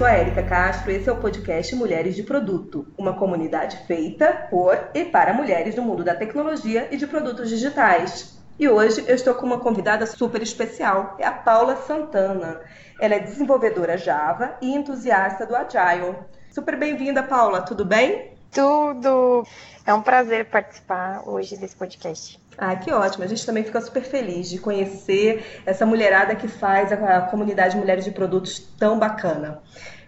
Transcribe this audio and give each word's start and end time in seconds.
sou 0.00 0.06
a 0.06 0.12
Érica 0.12 0.42
Castro, 0.42 0.90
esse 0.90 1.10
é 1.10 1.12
o 1.12 1.20
podcast 1.20 1.76
Mulheres 1.76 2.16
de 2.16 2.22
Produto, 2.22 2.86
uma 2.96 3.12
comunidade 3.12 3.76
feita 3.86 4.48
por 4.48 4.74
e 4.94 5.04
para 5.04 5.34
mulheres 5.34 5.74
do 5.74 5.82
mundo 5.82 6.02
da 6.02 6.14
tecnologia 6.14 6.88
e 6.90 6.96
de 6.96 7.06
produtos 7.06 7.50
digitais. 7.50 8.34
E 8.58 8.66
hoje 8.66 9.04
eu 9.06 9.14
estou 9.14 9.34
com 9.34 9.44
uma 9.44 9.60
convidada 9.60 10.06
super 10.06 10.40
especial, 10.40 11.16
é 11.18 11.26
a 11.26 11.32
Paula 11.32 11.76
Santana. 11.76 12.62
Ela 12.98 13.16
é 13.16 13.18
desenvolvedora 13.18 13.98
Java 13.98 14.56
e 14.62 14.74
entusiasta 14.74 15.44
do 15.44 15.54
Agile. 15.54 16.16
Super 16.50 16.78
bem-vinda, 16.78 17.22
Paula, 17.22 17.60
tudo 17.60 17.84
bem? 17.84 18.32
Tudo! 18.50 19.46
É 19.84 19.92
um 19.92 20.00
prazer 20.00 20.46
participar 20.46 21.28
hoje 21.28 21.58
desse 21.58 21.76
podcast. 21.76 22.39
Ah, 22.58 22.76
que 22.76 22.92
ótimo. 22.92 23.24
A 23.24 23.26
gente 23.26 23.44
também 23.46 23.64
fica 23.64 23.80
super 23.80 24.02
feliz 24.02 24.48
de 24.48 24.58
conhecer 24.58 25.62
essa 25.64 25.86
mulherada 25.86 26.34
que 26.34 26.48
faz 26.48 26.92
a 26.92 27.22
comunidade 27.22 27.76
Mulheres 27.76 28.04
de 28.04 28.10
Produtos 28.10 28.58
tão 28.78 28.98
bacana. 28.98 29.62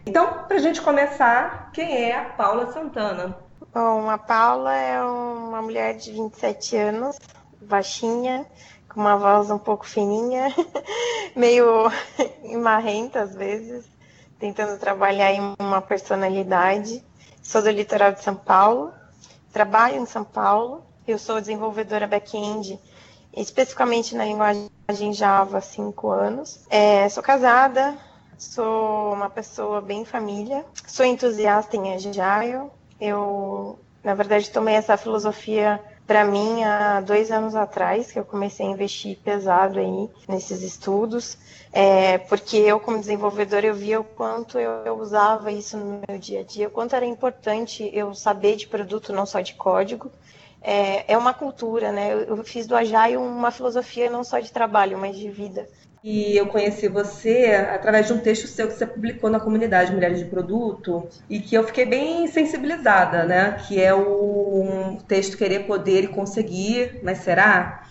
Então, 0.05 0.45
para 0.47 0.57
a 0.57 0.61
gente 0.61 0.83
começar, 0.83 1.71
quem 1.73 2.11
é 2.11 2.17
a 2.17 2.25
Paula 2.25 2.73
Santana? 2.73 3.37
Bom, 3.73 4.11
a 4.11 4.19
Paula 4.19 4.75
é 4.75 5.03
uma 5.03 5.63
mulher 5.63 5.97
de 5.97 6.13
27 6.13 6.77
anos, 6.77 7.19
baixinha, 7.63 8.45
com 8.89 9.01
uma 9.01 9.17
voz 9.17 9.51
um 9.51 9.59
pouco 9.59 9.87
fininha, 9.87 10.53
meio 11.35 11.91
marrenta 12.61 13.23
às 13.23 13.35
vezes, 13.35 13.87
tentando 14.39 14.79
trabalhar 14.79 15.33
em 15.33 15.55
uma 15.59 15.81
personalidade. 15.81 17.03
Sou 17.43 17.63
do 17.63 17.71
litoral 17.71 18.13
de 18.13 18.23
São 18.23 18.35
Paulo, 18.35 18.93
trabalho 19.53 19.97
em 19.97 20.07
São 20.07 20.25
Paulo, 20.25 20.85
eu 21.07 21.19
sou 21.19 21.41
desenvolvedora 21.41 22.07
back-end, 22.07 22.79
especificamente 23.35 24.15
na 24.15 24.25
linguagem 24.25 25.13
Java 25.13 25.59
há 25.59 25.61
cinco 25.61 26.11
anos. 26.11 26.61
É, 26.69 27.09
sou 27.09 27.23
casada, 27.23 27.97
sou 28.39 29.13
uma 29.13 29.31
pessoa 29.31 29.81
bem 29.81 30.05
família, 30.05 30.65
sou 30.87 31.05
entusiasta 31.05 31.77
em 31.77 31.95
Agile. 31.95 32.71
Eu, 33.01 33.79
na 34.05 34.15
verdade, 34.15 34.51
tomei 34.51 34.75
essa 34.75 34.97
filosofia 34.97 35.81
para 36.07 36.25
mim 36.25 36.63
há 36.63 37.01
dois 37.01 37.31
anos 37.31 37.55
atrás, 37.55 38.13
que 38.13 38.19
eu 38.19 38.25
comecei 38.25 38.67
a 38.67 38.71
investir 38.71 39.17
pesado 39.19 39.79
aí 39.79 40.11
nesses 40.29 40.63
estudos, 40.63 41.39
é, 41.73 42.19
porque 42.19 42.57
eu, 42.57 42.79
como 42.81 42.99
desenvolvedora, 42.99 43.67
eu 43.67 43.75
via 43.75 44.01
o 44.01 44.05
quanto 44.05 44.59
eu, 44.59 44.85
eu, 44.85 44.99
usava 44.99 45.51
isso 45.51 45.77
no 45.77 46.03
meu 46.07 46.19
dia 46.19 46.41
a 46.41 46.43
dia, 46.43 46.69
o 46.69 46.71
quanto 46.71 46.95
era 46.95 47.07
importante 47.07 47.89
eu 47.95 48.15
saber 48.15 48.57
de 48.57 48.67
produto, 48.67 49.13
não 49.13 49.25
só 49.25 49.41
de 49.41 49.55
código, 49.55 50.11
é, 50.63 51.13
é 51.13 51.19
uma 51.19 51.35
cultura, 51.35 51.91
né? 51.91 52.13
Eu, 52.27 52.43
fiz 52.45 52.67
do 52.67 52.77
Agile 52.77 53.17
uma 53.17 53.51
filosofia 53.51 54.11
não 54.11 54.23
só 54.23 54.39
de 54.39 54.53
trabalho, 54.53 54.99
mas 54.99 55.17
de 55.17 55.29
vida. 55.29 55.67
E 56.03 56.37
eu 56.37 56.49
conheci 56.49 56.89
você 56.89 57.67
através 57.73 58.09
de 58.09 58.13
um 58.13 58.19
texto 58.19 58.49
seu 58.49 58.67
que 58.67 58.75
você 58.75 58.85
publicou 58.85 59.31
na 59.31 59.39
comunidade 59.39 59.93
Mulheres 59.93 60.19
de 60.19 60.25
Produto 60.25 61.09
e 61.31 61.39
que 61.39 61.55
eu 61.55 61.63
fiquei 61.63 61.87
bem 61.87 62.27
sensibilizada, 62.27 63.25
né? 63.25 63.57
Que 63.69 63.81
é 63.81 63.95
o 63.95 64.63
um 64.63 64.97
texto 64.97 65.37
Querer, 65.37 65.67
Poder 65.67 66.05
e 66.05 66.09
Conseguir, 66.09 67.01
mas 67.05 67.19
será? 67.19 67.85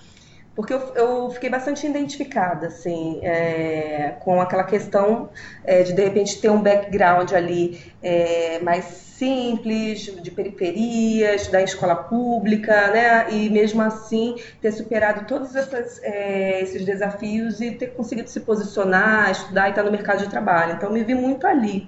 Porque 0.55 0.73
eu, 0.73 0.79
eu, 0.95 1.29
fiquei 1.31 1.49
bastante 1.49 1.87
identificada, 1.87 2.67
assim, 2.67 3.19
é, 3.23 4.15
com 4.19 4.41
aquela 4.41 4.65
questão 4.65 5.29
é, 5.63 5.81
de 5.83 5.93
de 5.93 6.03
repente 6.03 6.41
ter 6.41 6.49
um 6.49 6.61
background 6.61 7.31
ali 7.31 7.81
é, 8.03 8.59
mais 8.59 8.83
simples, 8.85 10.01
de 10.21 10.31
periferias, 10.31 11.47
da 11.47 11.61
escola 11.61 11.95
pública, 11.95 12.91
né, 12.91 13.31
e 13.31 13.49
mesmo 13.49 13.81
assim 13.81 14.35
ter 14.61 14.71
superado 14.71 15.25
todos 15.25 15.55
essas, 15.55 16.01
é, 16.03 16.61
esses 16.61 16.83
desafios 16.83 17.61
e 17.61 17.71
ter 17.71 17.93
conseguido 17.93 18.29
se 18.29 18.39
posicionar, 18.41 19.31
estudar 19.31 19.67
e 19.67 19.69
estar 19.69 19.83
no 19.83 19.91
mercado 19.91 20.23
de 20.23 20.29
trabalho. 20.29 20.73
Então, 20.73 20.91
me 20.91 21.03
vi 21.03 21.13
muito 21.13 21.47
ali. 21.47 21.87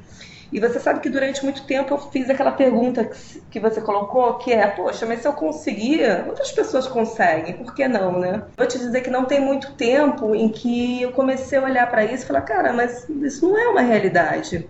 E 0.54 0.60
você 0.60 0.80
sabe 0.80 1.00
que 1.00 1.10
durante 1.10 1.44
muito 1.44 1.66
tempo 1.66 1.92
eu 1.92 1.98
fiz 1.98 2.30
aquela 2.30 2.52
pergunta 2.52 3.10
que 3.50 3.60
você 3.60 3.82
colocou, 3.82 4.36
que 4.36 4.54
é, 4.54 4.68
poxa, 4.68 5.04
mas 5.04 5.22
se 5.22 5.28
eu 5.28 5.34
conseguir, 5.34 6.02
outras 6.28 6.52
pessoas 6.52 6.88
conseguem, 6.88 7.56
por 7.58 7.74
que 7.74 7.88
não, 7.88 8.20
né? 8.20 8.44
Vou 8.56 8.68
te 8.68 8.78
dizer 8.78 9.02
que 9.02 9.10
não 9.10 9.26
tem 9.26 9.42
muito 9.42 9.74
tempo 9.74 10.36
em 10.36 10.48
que 10.50 11.02
eu 11.02 11.12
comecei 11.12 11.58
a 11.58 11.64
olhar 11.64 11.90
para 11.90 12.06
isso 12.06 12.24
e 12.24 12.28
falar, 12.28 12.42
cara, 12.42 12.72
mas 12.72 13.10
isso 13.10 13.50
não 13.50 13.58
é 13.58 13.68
uma 13.68 13.82
realidade. 13.82 14.70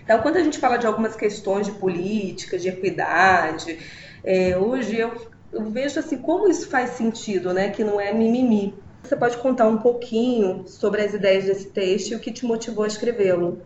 Então, 0.00 0.20
quando 0.20 0.36
a 0.36 0.44
gente 0.44 0.60
fala 0.60 0.76
de 0.76 0.86
algumas 0.86 1.16
questões 1.16 1.66
de 1.66 1.72
política, 1.72 2.56
de 2.56 2.68
equidade, 2.68 3.76
é, 4.22 4.56
hoje 4.56 4.96
eu, 5.00 5.10
eu 5.52 5.64
vejo 5.68 5.98
assim 5.98 6.18
como 6.18 6.48
isso 6.48 6.68
faz 6.68 6.90
sentido, 6.90 7.52
né? 7.52 7.70
Que 7.70 7.82
não 7.82 8.00
é 8.00 8.12
mimimi. 8.12 8.72
Você 9.02 9.16
pode 9.16 9.36
contar 9.38 9.66
um 9.66 9.78
pouquinho 9.78 10.64
sobre 10.68 11.02
as 11.02 11.12
ideias 11.12 11.46
desse 11.46 11.70
texto 11.70 12.12
e 12.12 12.14
o 12.14 12.20
que 12.20 12.32
te 12.32 12.46
motivou 12.46 12.84
a 12.84 12.86
escrevê-lo? 12.86 13.60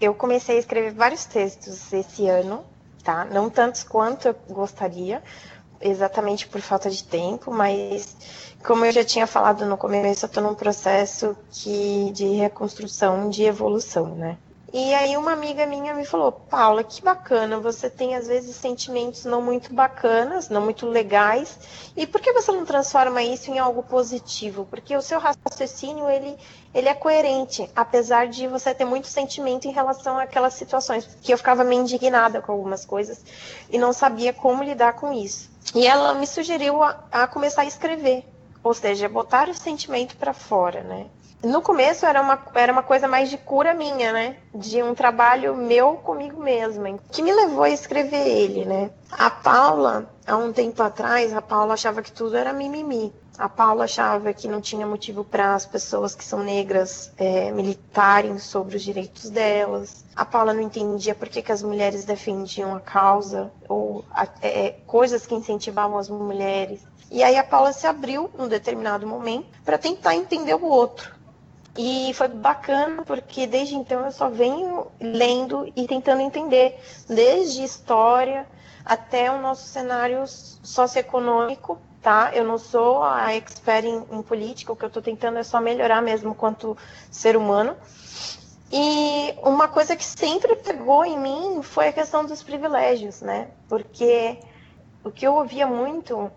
Eu 0.00 0.14
comecei 0.14 0.56
a 0.56 0.60
escrever 0.60 0.92
vários 0.92 1.24
textos 1.24 1.92
esse 1.92 2.28
ano, 2.28 2.64
tá? 3.02 3.24
Não 3.24 3.50
tantos 3.50 3.82
quanto 3.82 4.28
eu 4.28 4.36
gostaria, 4.48 5.22
exatamente 5.80 6.46
por 6.46 6.60
falta 6.60 6.90
de 6.90 7.04
tempo, 7.04 7.50
mas 7.52 8.16
como 8.64 8.84
eu 8.84 8.92
já 8.92 9.04
tinha 9.04 9.26
falado 9.26 9.64
no 9.64 9.76
começo, 9.76 10.24
eu 10.24 10.28
estou 10.28 10.42
num 10.42 10.54
processo 10.54 11.36
que, 11.50 12.10
de 12.12 12.26
reconstrução, 12.34 13.28
de 13.28 13.44
evolução, 13.44 14.14
né? 14.14 14.36
E 14.70 14.92
aí 14.92 15.16
uma 15.16 15.32
amiga 15.32 15.64
minha 15.64 15.94
me 15.94 16.04
falou, 16.04 16.30
Paula, 16.30 16.84
que 16.84 17.02
bacana, 17.02 17.58
você 17.58 17.88
tem 17.88 18.14
às 18.14 18.26
vezes 18.26 18.54
sentimentos 18.54 19.24
não 19.24 19.40
muito 19.40 19.72
bacanas, 19.72 20.50
não 20.50 20.60
muito 20.60 20.86
legais, 20.86 21.58
e 21.96 22.06
por 22.06 22.20
que 22.20 22.34
você 22.34 22.52
não 22.52 22.66
transforma 22.66 23.22
isso 23.22 23.50
em 23.50 23.58
algo 23.58 23.82
positivo? 23.82 24.66
Porque 24.68 24.94
o 24.94 25.00
seu 25.00 25.18
raciocínio, 25.18 26.10
ele, 26.10 26.36
ele 26.74 26.86
é 26.86 26.92
coerente, 26.92 27.70
apesar 27.74 28.28
de 28.28 28.46
você 28.46 28.74
ter 28.74 28.84
muito 28.84 29.06
sentimento 29.06 29.66
em 29.66 29.72
relação 29.72 30.18
àquelas 30.18 30.52
situações, 30.52 31.08
que 31.22 31.32
eu 31.32 31.38
ficava 31.38 31.64
meio 31.64 31.80
indignada 31.80 32.42
com 32.42 32.52
algumas 32.52 32.84
coisas 32.84 33.24
e 33.70 33.78
não 33.78 33.94
sabia 33.94 34.34
como 34.34 34.62
lidar 34.62 34.92
com 34.92 35.10
isso. 35.14 35.50
E 35.74 35.86
ela 35.86 36.12
me 36.12 36.26
sugeriu 36.26 36.82
a, 36.82 37.04
a 37.10 37.26
começar 37.26 37.62
a 37.62 37.66
escrever, 37.66 38.22
ou 38.62 38.74
seja, 38.74 39.08
botar 39.08 39.48
o 39.48 39.54
sentimento 39.54 40.14
para 40.18 40.34
fora, 40.34 40.82
né? 40.82 41.06
No 41.42 41.62
começo 41.62 42.04
era 42.04 42.20
uma, 42.20 42.38
era 42.54 42.72
uma 42.72 42.82
coisa 42.82 43.06
mais 43.06 43.30
de 43.30 43.38
cura 43.38 43.72
minha, 43.72 44.12
né? 44.12 44.36
De 44.52 44.82
um 44.82 44.92
trabalho 44.92 45.54
meu 45.54 45.94
comigo 45.94 46.42
mesma, 46.42 46.98
que 47.12 47.22
me 47.22 47.32
levou 47.32 47.62
a 47.62 47.70
escrever 47.70 48.26
ele, 48.26 48.64
né? 48.64 48.90
A 49.12 49.30
Paula, 49.30 50.10
há 50.26 50.36
um 50.36 50.52
tempo 50.52 50.82
atrás, 50.82 51.32
a 51.32 51.40
Paula 51.40 51.74
achava 51.74 52.02
que 52.02 52.10
tudo 52.10 52.36
era 52.36 52.52
mimimi. 52.52 53.12
A 53.38 53.48
Paula 53.48 53.84
achava 53.84 54.32
que 54.32 54.48
não 54.48 54.60
tinha 54.60 54.84
motivo 54.84 55.22
para 55.22 55.54
as 55.54 55.64
pessoas 55.64 56.12
que 56.12 56.24
são 56.24 56.40
negras 56.40 57.12
é, 57.16 57.52
militarem 57.52 58.36
sobre 58.40 58.76
os 58.76 58.82
direitos 58.82 59.30
delas. 59.30 60.04
A 60.16 60.24
Paula 60.24 60.52
não 60.52 60.60
entendia 60.60 61.14
por 61.14 61.28
que, 61.28 61.40
que 61.40 61.52
as 61.52 61.62
mulheres 61.62 62.04
defendiam 62.04 62.74
a 62.74 62.80
causa 62.80 63.52
ou 63.68 64.04
é, 64.42 64.74
coisas 64.88 65.24
que 65.24 65.36
incentivavam 65.36 65.98
as 65.98 66.08
mulheres. 66.08 66.80
E 67.12 67.22
aí 67.22 67.36
a 67.36 67.44
Paula 67.44 67.72
se 67.72 67.86
abriu 67.86 68.28
num 68.36 68.48
determinado 68.48 69.06
momento 69.06 69.46
para 69.64 69.78
tentar 69.78 70.16
entender 70.16 70.54
o 70.54 70.66
outro. 70.66 71.17
E 71.80 72.12
foi 72.12 72.26
bacana 72.26 73.04
porque 73.04 73.46
desde 73.46 73.76
então 73.76 74.04
eu 74.04 74.10
só 74.10 74.28
venho 74.28 74.88
lendo 75.00 75.72
e 75.76 75.86
tentando 75.86 76.20
entender, 76.20 76.76
desde 77.08 77.62
história 77.62 78.48
até 78.84 79.30
o 79.30 79.40
nosso 79.40 79.68
cenário 79.68 80.24
socioeconômico, 80.26 81.78
tá? 82.02 82.32
Eu 82.34 82.42
não 82.42 82.58
sou 82.58 83.04
a 83.04 83.32
expert 83.32 83.84
em, 83.84 84.04
em 84.10 84.22
política, 84.22 84.72
o 84.72 84.76
que 84.76 84.84
eu 84.84 84.88
estou 84.88 85.00
tentando 85.00 85.38
é 85.38 85.44
só 85.44 85.60
melhorar 85.60 86.02
mesmo 86.02 86.34
quanto 86.34 86.76
ser 87.12 87.36
humano. 87.36 87.76
E 88.72 89.36
uma 89.44 89.68
coisa 89.68 89.94
que 89.94 90.04
sempre 90.04 90.56
pegou 90.56 91.04
em 91.04 91.16
mim 91.16 91.62
foi 91.62 91.86
a 91.88 91.92
questão 91.92 92.24
dos 92.24 92.42
privilégios, 92.42 93.20
né? 93.20 93.50
Porque 93.68 94.40
o 95.04 95.12
que 95.12 95.24
eu 95.24 95.34
ouvia 95.34 95.66
muito 95.68 96.28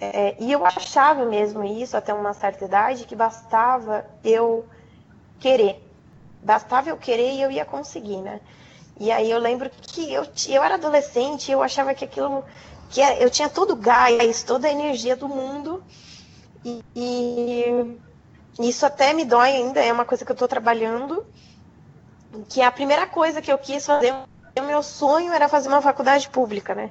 é, 0.00 0.34
e 0.40 0.50
eu 0.50 0.64
achava 0.64 1.26
mesmo 1.26 1.62
isso 1.62 1.94
até 1.94 2.14
uma 2.14 2.32
certa 2.32 2.64
idade, 2.64 3.04
que 3.04 3.14
bastava 3.14 4.06
eu 4.24 4.64
querer. 5.40 5.82
Bastava 6.42 6.90
eu 6.90 6.96
querer 6.96 7.32
e 7.32 7.42
eu 7.42 7.50
ia 7.50 7.64
conseguir, 7.64 8.18
né? 8.18 8.40
E 8.98 9.10
aí 9.10 9.30
eu 9.30 9.38
lembro 9.38 9.70
que 9.70 10.12
eu, 10.12 10.26
eu 10.48 10.62
era 10.62 10.74
adolescente 10.74 11.48
e 11.48 11.52
eu 11.52 11.62
achava 11.62 11.94
que 11.94 12.04
aquilo. 12.04 12.44
que 12.90 13.00
é, 13.00 13.24
eu 13.24 13.30
tinha 13.30 13.48
todo 13.48 13.72
o 13.72 13.76
gás, 13.76 14.42
toda 14.42 14.68
a 14.68 14.70
energia 14.70 15.16
do 15.16 15.28
mundo. 15.28 15.82
E, 16.64 16.84
e 16.94 17.98
isso 18.60 18.84
até 18.84 19.12
me 19.14 19.24
dói 19.24 19.52
ainda, 19.52 19.80
é 19.80 19.92
uma 19.92 20.04
coisa 20.04 20.24
que 20.24 20.30
eu 20.30 20.34
estou 20.34 20.46
trabalhando. 20.46 21.24
Que 22.48 22.60
a 22.62 22.70
primeira 22.70 23.06
coisa 23.06 23.42
que 23.42 23.50
eu 23.50 23.58
quis 23.58 23.84
fazer, 23.84 24.14
o 24.58 24.62
meu 24.62 24.82
sonho 24.82 25.32
era 25.32 25.48
fazer 25.48 25.68
uma 25.68 25.82
faculdade 25.82 26.28
pública, 26.28 26.74
né? 26.74 26.90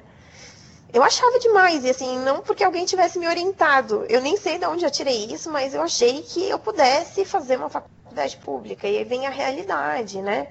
eu 0.92 1.04
achava 1.04 1.38
demais, 1.38 1.84
e 1.84 1.90
assim, 1.90 2.18
não 2.18 2.40
porque 2.40 2.64
alguém 2.64 2.84
tivesse 2.84 3.18
me 3.18 3.28
orientado. 3.28 4.04
Eu 4.08 4.20
nem 4.20 4.36
sei 4.36 4.58
de 4.58 4.66
onde 4.66 4.84
eu 4.84 4.90
tirei 4.90 5.26
isso, 5.26 5.50
mas 5.50 5.72
eu 5.72 5.82
achei 5.82 6.22
que 6.22 6.48
eu 6.48 6.58
pudesse 6.58 7.24
fazer 7.24 7.56
uma 7.56 7.68
faculdade 7.68 7.99
pública. 8.36 8.86
E 8.86 8.98
aí 8.98 9.04
vem 9.04 9.26
a 9.26 9.30
realidade, 9.30 10.20
né? 10.20 10.48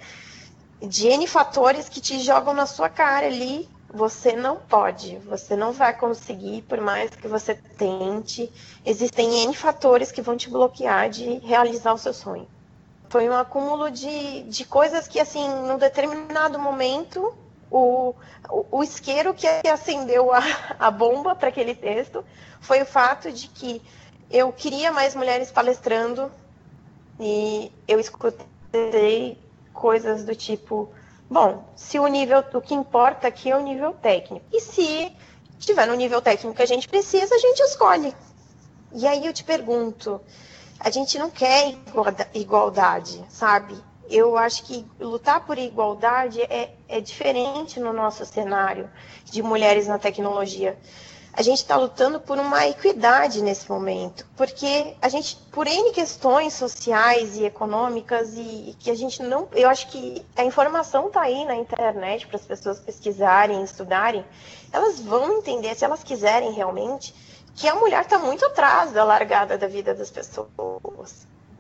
De 0.82 1.08
N 1.08 1.28
fatores 1.28 1.90
que 1.90 2.00
te 2.00 2.20
jogam 2.20 2.54
na 2.54 2.66
sua 2.66 2.90
cara 2.90 3.28
ali. 3.28 3.68
Você 3.92 4.34
não 4.34 4.58
pode, 4.58 5.18
você 5.18 5.56
não 5.56 5.72
vai 5.72 5.98
conseguir, 5.98 6.62
por 6.64 6.80
mais 6.80 7.10
que 7.10 7.28
você 7.28 7.56
tente. 7.56 8.52
Existem 8.86 9.44
N 9.44 9.54
fatores 9.56 10.12
que 10.12 10.22
vão 10.22 10.38
te 10.38 10.50
bloquear 10.50 11.10
de 11.10 11.40
realizar 11.40 11.94
o 11.94 11.98
seu 11.98 12.14
sonho. 12.14 12.48
Foi 13.10 13.28
um 13.28 13.34
acúmulo 13.34 13.90
de, 13.90 14.44
de 14.44 14.64
coisas 14.66 15.08
que, 15.08 15.20
assim, 15.20 15.48
num 15.50 15.80
determinado 15.80 16.60
momento, 16.60 17.34
o, 17.72 18.14
o, 18.48 18.66
o 18.72 18.84
isqueiro 18.84 19.34
que 19.34 19.48
acendeu 19.68 20.32
a, 20.32 20.42
a 20.80 20.92
bomba 20.92 21.36
para 21.36 21.50
aquele 21.50 21.74
texto 21.74 22.24
foi 22.62 22.82
o 22.82 22.86
fato 22.86 23.32
de 23.32 23.48
que 23.48 23.82
eu 24.30 24.52
queria 24.52 24.92
mais 24.92 25.16
mulheres 25.16 25.52
palestrando 25.52 26.32
e 27.19 27.71
eu 27.88 28.00
escutei 28.00 29.38
coisas 29.74 30.24
do 30.24 30.36
tipo, 30.36 30.89
bom, 31.30 31.66
se 31.75 32.00
o 32.00 32.07
nível, 32.07 32.44
o 32.54 32.62
que 32.62 32.74
importa 32.74 33.27
aqui 33.27 33.51
é 33.51 33.57
o 33.57 33.62
nível 33.62 33.94
técnico. 33.94 34.45
E 34.51 34.62
se 34.62 35.12
tiver 35.60 35.86
no 35.86 35.95
nível 35.95 36.21
técnico 36.21 36.56
que 36.56 36.63
a 36.63 36.68
gente 36.68 36.88
precisa, 36.88 37.36
a 37.36 37.39
gente 37.39 37.60
escolhe. 37.60 38.16
E 38.94 39.06
aí 39.06 39.25
eu 39.25 39.33
te 39.33 39.44
pergunto, 39.44 40.21
a 40.80 40.89
gente 40.89 41.19
não 41.19 41.30
quer 41.30 41.75
igualdade, 42.33 43.24
sabe? 43.30 43.75
Eu 44.10 44.38
acho 44.38 44.63
que 44.63 44.86
lutar 45.00 45.45
por 45.45 45.57
igualdade 45.57 46.42
é, 46.42 46.74
é 46.88 47.00
diferente 47.00 47.80
no 47.80 47.94
nosso 47.94 48.25
cenário 48.25 48.89
de 49.25 49.44
mulheres 49.44 49.88
na 49.88 50.00
tecnologia 50.00 50.80
a 51.39 51.41
gente 51.41 51.59
está 51.59 51.77
lutando 51.77 52.19
por 52.19 52.38
uma 52.38 52.68
equidade 52.68 53.41
nesse 53.41 53.71
momento, 53.71 54.27
porque 54.36 54.94
a 55.01 55.07
gente, 55.07 55.38
por 55.53 55.68
N 55.68 55.94
questões 55.94 56.53
sociais 56.53 57.38
e 57.38 57.45
econômicas, 57.45 58.33
e, 58.33 58.71
e 58.71 58.75
que 58.77 58.91
a 58.91 58.94
gente 58.94 59.24
não. 59.24 59.47
Eu 59.53 59.69
acho 59.69 59.88
que 59.88 60.21
a 60.36 60.44
informação 60.44 61.07
está 61.07 61.21
aí 61.21 61.45
na 61.45 61.56
internet 61.56 62.27
para 62.27 62.36
as 62.36 62.44
pessoas 62.44 62.81
pesquisarem, 62.81 63.63
estudarem, 63.63 64.25
elas 64.69 65.00
vão 65.00 65.38
entender, 65.38 65.74
se 65.75 65.86
elas 65.86 66.03
quiserem 66.03 66.51
realmente, 66.51 67.15
que 67.56 67.69
a 67.69 67.75
mulher 67.75 68.01
está 68.01 68.19
muito 68.19 68.44
atrás 68.44 68.91
da 68.91 69.06
largada 69.06 69.57
da 69.57 69.68
vida 69.68 69.94
das 69.94 70.12
pessoas. 70.12 70.50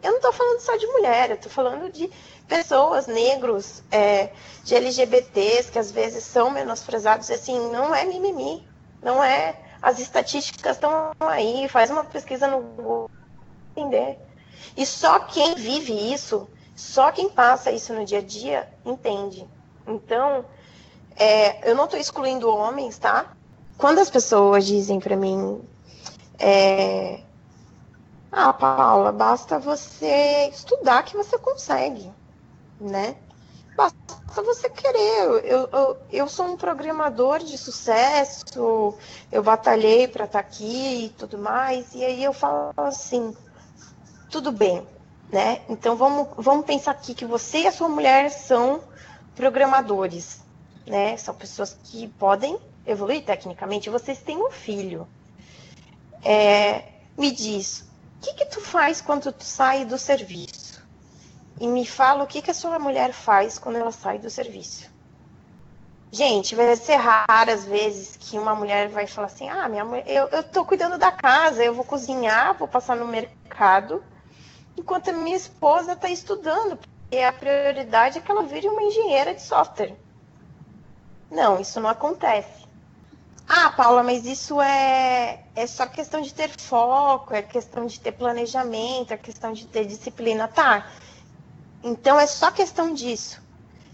Eu 0.03 0.11
não 0.11 0.17
estou 0.17 0.33
falando 0.33 0.59
só 0.59 0.75
de 0.75 0.87
mulher, 0.87 1.29
eu 1.29 1.35
estou 1.37 1.49
falando 1.49 1.89
de 1.89 2.11
pessoas, 2.49 3.07
negros, 3.07 3.81
é, 3.89 4.31
de 4.61 4.75
LGBTs, 4.75 5.71
que 5.71 5.79
às 5.79 5.89
vezes 5.89 6.25
são 6.25 6.49
menosprezados, 6.49 7.31
assim, 7.31 7.57
não 7.71 7.95
é 7.95 8.03
mimimi. 8.03 8.67
Não 9.01 9.23
é. 9.23 9.55
As 9.81 9.99
estatísticas 9.99 10.75
estão 10.75 11.11
aí, 11.19 11.67
faz 11.69 11.89
uma 11.89 12.03
pesquisa 12.03 12.47
no 12.47 12.61
Google, 12.61 13.09
entender. 13.75 14.19
E 14.75 14.85
só 14.85 15.19
quem 15.19 15.55
vive 15.55 15.93
isso, 16.13 16.47
só 16.75 17.11
quem 17.11 17.29
passa 17.29 17.71
isso 17.71 17.93
no 17.93 18.05
dia 18.05 18.19
a 18.19 18.21
dia, 18.21 18.69
entende. 18.85 19.47
Então, 19.87 20.45
é, 21.15 21.69
eu 21.69 21.75
não 21.75 21.85
estou 21.85 21.99
excluindo 21.99 22.49
homens, 22.49 22.97
tá? 22.97 23.33
Quando 23.77 23.99
as 23.99 24.09
pessoas 24.09 24.65
dizem 24.65 24.99
para 24.99 25.15
mim, 25.15 25.61
é, 26.37 27.21
ah, 28.31 28.53
Paula, 28.53 29.11
basta 29.11 29.57
você 29.57 30.49
estudar 30.51 31.03
que 31.03 31.15
você 31.15 31.37
consegue, 31.37 32.11
né? 32.79 33.15
Basta 33.79 34.41
você 34.41 34.69
querer. 34.69 35.23
Eu, 35.45 35.69
eu, 35.71 35.97
eu 36.11 36.27
sou 36.27 36.47
um 36.47 36.57
programador 36.57 37.39
de 37.39 37.57
sucesso, 37.57 38.93
eu 39.31 39.41
batalhei 39.41 40.05
para 40.05 40.25
estar 40.25 40.43
tá 40.43 40.47
aqui 40.47 41.05
e 41.05 41.09
tudo 41.09 41.37
mais, 41.37 41.95
e 41.95 42.03
aí 42.03 42.21
eu 42.21 42.33
falo 42.33 42.73
assim, 42.75 43.33
tudo 44.29 44.51
bem, 44.51 44.85
né? 45.31 45.61
Então 45.69 45.95
vamos, 45.95 46.27
vamos 46.35 46.65
pensar 46.65 46.91
aqui 46.91 47.13
que 47.13 47.25
você 47.25 47.59
e 47.59 47.67
a 47.67 47.71
sua 47.71 47.87
mulher 47.87 48.29
são 48.29 48.81
programadores, 49.33 50.41
né? 50.85 51.15
São 51.15 51.33
pessoas 51.33 51.77
que 51.85 52.09
podem 52.19 52.59
evoluir 52.85 53.23
tecnicamente. 53.23 53.89
Vocês 53.89 54.19
têm 54.19 54.37
um 54.37 54.51
filho. 54.51 55.07
É, 56.21 56.83
me 57.17 57.31
diz, 57.31 57.85
o 58.17 58.21
que, 58.21 58.33
que 58.33 58.45
tu 58.45 58.59
faz 58.59 58.99
quando 58.99 59.31
tu 59.31 59.45
sai 59.45 59.85
do 59.85 59.97
serviço? 59.97 60.68
E 61.59 61.67
me 61.67 61.85
fala 61.85 62.23
o 62.23 62.27
que, 62.27 62.41
que 62.41 62.51
a 62.51 62.53
sua 62.53 62.79
mulher 62.79 63.11
faz 63.11 63.59
quando 63.59 63.77
ela 63.77 63.91
sai 63.91 64.17
do 64.17 64.29
serviço. 64.29 64.89
Gente, 66.11 66.55
vai 66.55 66.75
ser 66.75 66.95
raras 66.95 67.65
vezes 67.65 68.17
que 68.17 68.39
uma 68.39 68.55
mulher 68.55 68.89
vai 68.89 69.05
falar 69.05 69.27
assim: 69.27 69.47
ah, 69.47 69.69
minha 69.69 69.85
mãe, 69.85 70.03
eu, 70.07 70.27
eu 70.29 70.41
tô 70.41 70.65
cuidando 70.65 70.97
da 70.97 71.11
casa, 71.11 71.63
eu 71.63 71.73
vou 71.73 71.83
cozinhar, 71.83 72.57
vou 72.57 72.67
passar 72.67 72.95
no 72.95 73.05
mercado, 73.05 74.03
enquanto 74.75 75.09
a 75.09 75.13
minha 75.13 75.35
esposa 75.35 75.93
está 75.93 76.09
estudando, 76.09 76.77
porque 76.77 77.17
a 77.19 77.31
prioridade 77.31 78.17
é 78.17 78.21
que 78.21 78.31
ela 78.31 78.43
vire 78.43 78.67
uma 78.67 78.81
engenheira 78.81 79.35
de 79.35 79.41
software. 79.41 79.95
Não, 81.29 81.59
isso 81.59 81.79
não 81.79 81.89
acontece. 81.89 82.67
Ah, 83.47 83.71
Paula, 83.71 84.03
mas 84.03 84.25
isso 84.25 84.61
é, 84.61 85.43
é 85.55 85.67
só 85.67 85.85
questão 85.87 86.21
de 86.21 86.33
ter 86.33 86.49
foco, 86.49 87.33
é 87.33 87.41
questão 87.41 87.85
de 87.85 87.99
ter 87.99 88.11
planejamento, 88.11 89.11
é 89.11 89.17
questão 89.17 89.53
de 89.53 89.65
ter 89.67 89.85
disciplina. 89.85 90.47
Tá, 90.47 90.87
então 91.83 92.19
é 92.19 92.27
só 92.27 92.51
questão 92.51 92.93
disso. 92.93 93.41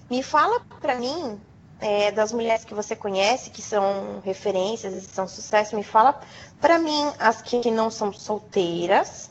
Me 0.09 0.21
fala 0.21 0.59
para 0.79 0.95
mim 0.95 1.39
é, 1.79 2.11
das 2.11 2.31
mulheres 2.31 2.63
que 2.63 2.73
você 2.73 2.95
conhece, 2.95 3.49
que 3.49 3.61
são 3.61 4.21
referências 4.23 4.93
e 4.93 5.01
são 5.01 5.27
sucesso, 5.27 5.75
me 5.75 5.83
fala 5.83 6.19
para 6.59 6.79
mim 6.79 7.11
as 7.19 7.41
que 7.41 7.69
não 7.71 7.89
são 7.89 8.13
solteiras, 8.13 9.29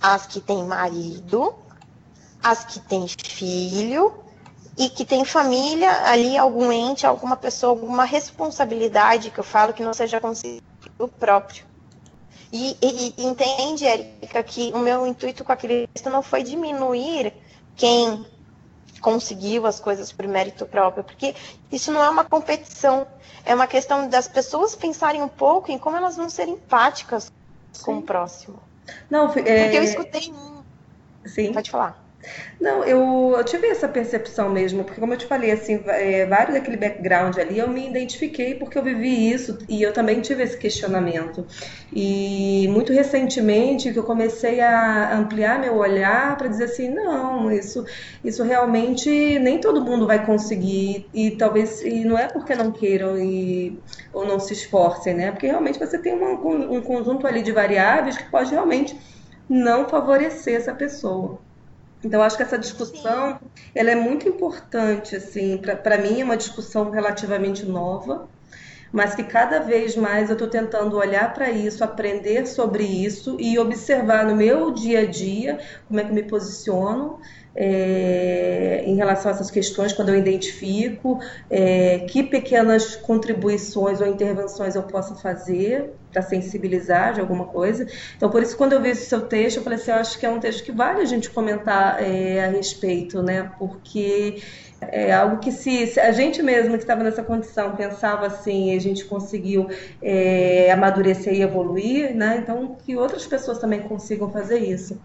as 0.00 0.26
que 0.26 0.40
têm 0.40 0.64
marido, 0.64 1.54
as 2.42 2.64
que 2.64 2.80
têm 2.80 3.06
filho 3.08 4.14
e 4.78 4.88
que 4.88 5.04
têm 5.04 5.24
família 5.24 5.90
ali, 6.06 6.38
algum 6.38 6.72
ente, 6.72 7.06
alguma 7.06 7.36
pessoa, 7.36 7.70
alguma 7.70 8.04
responsabilidade 8.04 9.30
que 9.30 9.38
eu 9.38 9.44
falo 9.44 9.74
que 9.74 9.82
não 9.82 9.92
seja 9.92 10.20
consigo 10.20 10.62
próprio. 11.18 11.64
E, 12.52 12.76
e, 12.82 13.14
e 13.16 13.26
entende, 13.26 13.86
Érica, 13.86 14.42
que 14.42 14.72
o 14.74 14.78
meu 14.78 15.06
intuito 15.06 15.44
com 15.44 15.52
a 15.52 15.56
Cristo 15.56 16.10
não 16.10 16.22
foi 16.22 16.42
diminuir 16.42 17.32
quem 17.80 18.26
conseguiu 19.00 19.66
as 19.66 19.80
coisas 19.80 20.12
por 20.12 20.28
mérito 20.28 20.66
próprio, 20.66 21.02
porque 21.02 21.34
isso 21.72 21.90
não 21.90 22.04
é 22.04 22.10
uma 22.10 22.24
competição, 22.24 23.06
é 23.46 23.54
uma 23.54 23.66
questão 23.66 24.06
das 24.06 24.28
pessoas 24.28 24.76
pensarem 24.76 25.22
um 25.22 25.28
pouco 25.28 25.72
em 25.72 25.78
como 25.78 25.96
elas 25.96 26.14
vão 26.14 26.28
ser 26.28 26.46
empáticas 26.46 27.32
Sim. 27.72 27.84
com 27.84 27.98
o 27.98 28.02
próximo. 28.02 28.60
Não, 29.08 29.30
é... 29.30 29.62
Porque 29.62 29.78
eu 29.78 29.82
escutei. 29.82 30.32
Sim. 31.24 31.54
Pode 31.54 31.70
falar. 31.70 31.98
Não, 32.60 32.84
eu, 32.84 33.34
eu, 33.36 33.44
tive 33.44 33.68
essa 33.68 33.88
percepção 33.88 34.50
mesmo, 34.50 34.84
porque 34.84 35.00
como 35.00 35.14
eu 35.14 35.18
te 35.18 35.24
falei, 35.24 35.50
assim, 35.50 35.82
é, 35.86 36.26
vários 36.26 36.54
daquele 36.54 36.76
background 36.76 37.38
ali, 37.38 37.58
eu 37.58 37.68
me 37.68 37.88
identifiquei 37.88 38.54
porque 38.54 38.76
eu 38.76 38.82
vivi 38.82 39.32
isso 39.32 39.58
e 39.66 39.82
eu 39.82 39.92
também 39.92 40.20
tive 40.20 40.42
esse 40.42 40.58
questionamento. 40.58 41.46
E 41.92 42.68
muito 42.68 42.92
recentemente 42.92 43.90
que 43.90 43.98
eu 43.98 44.04
comecei 44.04 44.60
a 44.60 45.16
ampliar 45.16 45.58
meu 45.58 45.76
olhar 45.76 46.36
para 46.36 46.48
dizer 46.48 46.64
assim, 46.64 46.90
não, 46.90 47.50
isso, 47.50 47.84
isso 48.22 48.42
realmente 48.42 49.38
nem 49.38 49.58
todo 49.58 49.82
mundo 49.82 50.06
vai 50.06 50.24
conseguir 50.26 51.08
e 51.14 51.30
talvez 51.32 51.80
e 51.82 52.04
não 52.04 52.18
é 52.18 52.28
porque 52.28 52.54
não 52.54 52.70
queiram 52.70 53.18
e, 53.18 53.80
ou 54.12 54.26
não 54.26 54.38
se 54.38 54.52
esforcem, 54.52 55.14
né? 55.14 55.30
Porque 55.30 55.46
realmente 55.46 55.78
você 55.78 55.96
tem 55.98 56.12
uma, 56.12 56.32
um 56.32 56.82
conjunto 56.82 57.26
ali 57.26 57.42
de 57.42 57.52
variáveis 57.52 58.18
que 58.18 58.30
pode 58.30 58.50
realmente 58.50 58.98
não 59.48 59.88
favorecer 59.88 60.54
essa 60.54 60.74
pessoa. 60.74 61.40
Então, 62.02 62.22
acho 62.22 62.36
que 62.36 62.42
essa 62.42 62.58
discussão 62.58 63.38
ela 63.74 63.90
é 63.90 63.94
muito 63.94 64.28
importante. 64.28 65.16
Assim, 65.16 65.58
para 65.58 65.98
mim, 65.98 66.20
é 66.20 66.24
uma 66.24 66.36
discussão 66.36 66.90
relativamente 66.90 67.64
nova, 67.66 68.28
mas 68.92 69.14
que 69.14 69.22
cada 69.22 69.60
vez 69.60 69.96
mais 69.96 70.28
eu 70.30 70.34
estou 70.34 70.48
tentando 70.48 70.96
olhar 70.96 71.32
para 71.34 71.50
isso, 71.50 71.84
aprender 71.84 72.46
sobre 72.46 72.84
isso 72.84 73.36
e 73.38 73.58
observar 73.58 74.26
no 74.26 74.34
meu 74.34 74.70
dia 74.72 75.00
a 75.00 75.06
dia 75.06 75.60
como 75.86 76.00
é 76.00 76.04
que 76.04 76.10
eu 76.10 76.14
me 76.14 76.22
posiciono 76.24 77.20
é, 77.54 78.82
em 78.86 78.94
relação 78.96 79.30
a 79.30 79.34
essas 79.34 79.50
questões, 79.50 79.92
quando 79.92 80.10
eu 80.10 80.16
identifico, 80.16 81.18
é, 81.48 82.00
que 82.00 82.22
pequenas 82.22 82.96
contribuições 82.96 84.00
ou 84.00 84.06
intervenções 84.06 84.74
eu 84.74 84.82
posso 84.82 85.14
fazer 85.16 85.90
para 86.12 86.22
sensibilizar 86.22 87.14
de 87.14 87.20
alguma 87.20 87.46
coisa. 87.46 87.86
Então, 88.16 88.30
por 88.30 88.42
isso, 88.42 88.56
quando 88.56 88.72
eu 88.72 88.82
vi 88.82 88.90
esse 88.90 89.06
seu 89.06 89.22
texto, 89.22 89.58
eu 89.58 89.62
falei 89.62 89.78
assim, 89.78 89.90
eu 89.90 89.96
acho 89.96 90.18
que 90.18 90.26
é 90.26 90.30
um 90.30 90.40
texto 90.40 90.64
que 90.64 90.72
vale 90.72 91.00
a 91.00 91.04
gente 91.04 91.30
comentar 91.30 92.02
é, 92.02 92.44
a 92.44 92.48
respeito, 92.48 93.22
né? 93.22 93.50
Porque 93.58 94.42
é 94.80 95.12
algo 95.12 95.38
que 95.38 95.52
se, 95.52 95.86
se 95.86 96.00
a 96.00 96.10
gente 96.10 96.42
mesmo 96.42 96.72
que 96.72 96.82
estava 96.82 97.04
nessa 97.04 97.22
condição 97.22 97.76
pensava 97.76 98.26
assim, 98.26 98.74
a 98.74 98.80
gente 98.80 99.04
conseguiu 99.04 99.68
é, 100.02 100.70
amadurecer 100.72 101.34
e 101.34 101.42
evoluir, 101.42 102.14
né? 102.14 102.38
Então, 102.42 102.76
que 102.84 102.96
outras 102.96 103.26
pessoas 103.26 103.58
também 103.58 103.80
consigam 103.82 104.30
fazer 104.30 104.58
isso. 104.58 105.00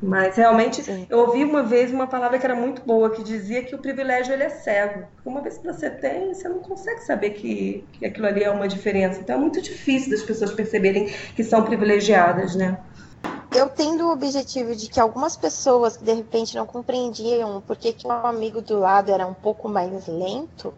Mas 0.00 0.36
realmente, 0.36 0.82
Sim. 0.82 1.06
eu 1.10 1.18
ouvi 1.18 1.42
uma 1.44 1.64
vez 1.64 1.92
uma 1.92 2.06
palavra 2.06 2.38
que 2.38 2.44
era 2.44 2.54
muito 2.54 2.82
boa, 2.82 3.10
que 3.10 3.22
dizia 3.22 3.64
que 3.64 3.74
o 3.74 3.78
privilégio 3.78 4.32
ele 4.32 4.44
é 4.44 4.48
cego. 4.48 5.04
Uma 5.24 5.40
vez 5.40 5.58
que 5.58 5.66
você 5.66 5.90
tem, 5.90 6.32
você 6.32 6.48
não 6.48 6.60
consegue 6.60 7.00
saber 7.00 7.30
que, 7.30 7.84
que 7.92 8.06
aquilo 8.06 8.26
ali 8.26 8.44
é 8.44 8.50
uma 8.50 8.68
diferença. 8.68 9.20
Então 9.20 9.36
é 9.36 9.38
muito 9.38 9.60
difícil 9.60 10.10
das 10.10 10.22
pessoas 10.22 10.52
perceberem 10.52 11.06
que 11.34 11.42
são 11.42 11.64
privilegiadas, 11.64 12.54
né? 12.54 12.78
Eu 13.52 13.68
tendo 13.68 14.06
o 14.06 14.12
objetivo 14.12 14.76
de 14.76 14.88
que 14.88 15.00
algumas 15.00 15.36
pessoas 15.36 15.96
que 15.96 16.04
de 16.04 16.12
repente 16.12 16.54
não 16.54 16.66
compreendiam 16.66 17.60
porque 17.66 17.92
que 17.92 18.06
um 18.06 18.12
amigo 18.12 18.60
do 18.60 18.78
lado 18.78 19.10
era 19.10 19.26
um 19.26 19.34
pouco 19.34 19.68
mais 19.68 20.06
lento, 20.06 20.72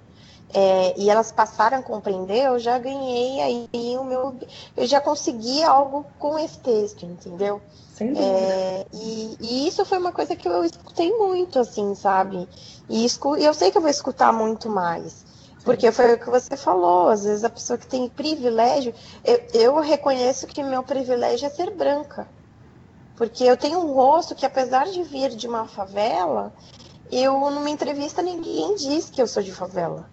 é, 0.53 0.99
e 0.99 1.09
elas 1.09 1.31
passaram 1.31 1.79
a 1.79 1.83
compreender, 1.83 2.47
eu 2.47 2.59
já 2.59 2.79
ganhei 2.79 3.41
aí 3.41 3.97
o 3.97 4.05
meu. 4.05 4.35
Eu 4.77 4.87
já 4.87 5.01
consegui 5.01 5.63
algo 5.63 6.05
com 6.19 6.39
esse 6.39 6.59
texto, 6.59 7.07
entendeu? 7.07 7.61
É, 8.05 8.87
e, 8.93 9.37
e, 9.41 9.69
isso 9.69 9.85
foi 9.85 9.99
uma 9.99 10.13
coisa 10.13 10.35
que 10.35 10.49
eu 10.49 10.65
escutei 10.65 11.13
muito, 11.13 11.59
assim, 11.59 11.95
sabe? 11.95 12.49
E 12.89 13.05
escu 13.05 13.37
eu 13.37 13.53
sei 13.53 13.71
que 13.71 13.77
eu 13.77 13.83
vou 13.83 13.91
escutar 13.91 14.33
muito 14.33 14.69
mais. 14.69 15.25
Porque 15.65 15.93
foi 15.93 16.15
o 16.15 16.19
que 16.19 16.31
você 16.31 16.57
falou, 16.57 17.09
às 17.09 17.25
vezes 17.25 17.45
a 17.45 17.51
pessoa 17.51 17.79
que 17.79 17.87
tem 17.87 18.09
privilégio, 18.09 18.95
eu, 19.23 19.41
eu 19.53 19.81
reconheço 19.81 20.47
que 20.47 20.63
meu 20.63 20.83
privilégio 20.83 21.47
é 21.47 21.51
ser 21.51 21.71
branca. 21.71 22.27
Porque 23.15 23.45
eu 23.45 23.57
tenho 23.57 23.79
um 23.79 23.93
rosto 23.93 24.35
que, 24.35 24.47
apesar 24.47 24.87
de 24.87 25.03
vir 25.03 25.29
de 25.31 25.47
uma 25.47 25.67
favela, 25.67 26.55
eu, 27.13 27.39
numa 27.51 27.69
entrevista, 27.69 28.23
ninguém 28.23 28.75
diz 28.77 29.11
que 29.11 29.21
eu 29.21 29.27
sou 29.27 29.43
de 29.43 29.53
favela. 29.53 30.09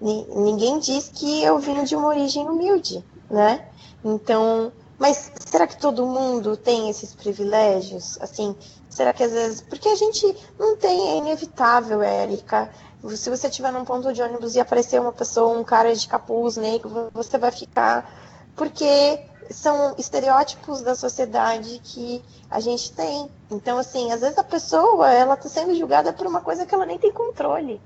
Ninguém 0.00 0.78
diz 0.78 1.08
que 1.08 1.42
eu 1.42 1.58
vim 1.58 1.82
de 1.82 1.96
uma 1.96 2.08
origem 2.08 2.46
humilde, 2.48 3.04
né? 3.28 3.66
Então, 4.04 4.70
mas 4.98 5.32
será 5.46 5.66
que 5.66 5.76
todo 5.76 6.06
mundo 6.06 6.56
tem 6.56 6.88
esses 6.88 7.14
privilégios? 7.14 8.18
Assim, 8.20 8.54
será 8.88 9.12
que 9.12 9.22
às 9.22 9.32
vezes. 9.32 9.60
Porque 9.60 9.88
a 9.88 9.96
gente 9.96 10.36
não 10.58 10.76
tem, 10.76 11.10
é 11.10 11.16
inevitável, 11.18 12.02
Érica. 12.02 12.70
Se 13.16 13.28
você 13.28 13.48
estiver 13.48 13.72
num 13.72 13.84
ponto 13.84 14.12
de 14.12 14.22
ônibus 14.22 14.54
e 14.54 14.60
aparecer 14.60 15.00
uma 15.00 15.12
pessoa, 15.12 15.58
um 15.58 15.64
cara 15.64 15.94
de 15.94 16.08
capuz 16.08 16.56
negro, 16.56 17.10
você 17.12 17.36
vai 17.36 17.50
ficar. 17.50 18.10
Porque 18.56 19.20
são 19.50 19.94
estereótipos 19.98 20.80
da 20.80 20.94
sociedade 20.94 21.80
que 21.82 22.24
a 22.50 22.60
gente 22.60 22.92
tem. 22.92 23.28
Então, 23.50 23.76
assim, 23.76 24.10
às 24.12 24.20
vezes 24.20 24.38
a 24.38 24.44
pessoa, 24.44 25.12
ela 25.12 25.36
tá 25.36 25.48
sendo 25.48 25.74
julgada 25.74 26.12
por 26.12 26.26
uma 26.26 26.40
coisa 26.40 26.64
que 26.64 26.74
ela 26.74 26.86
nem 26.86 26.98
tem 26.98 27.12
controle. 27.12 27.80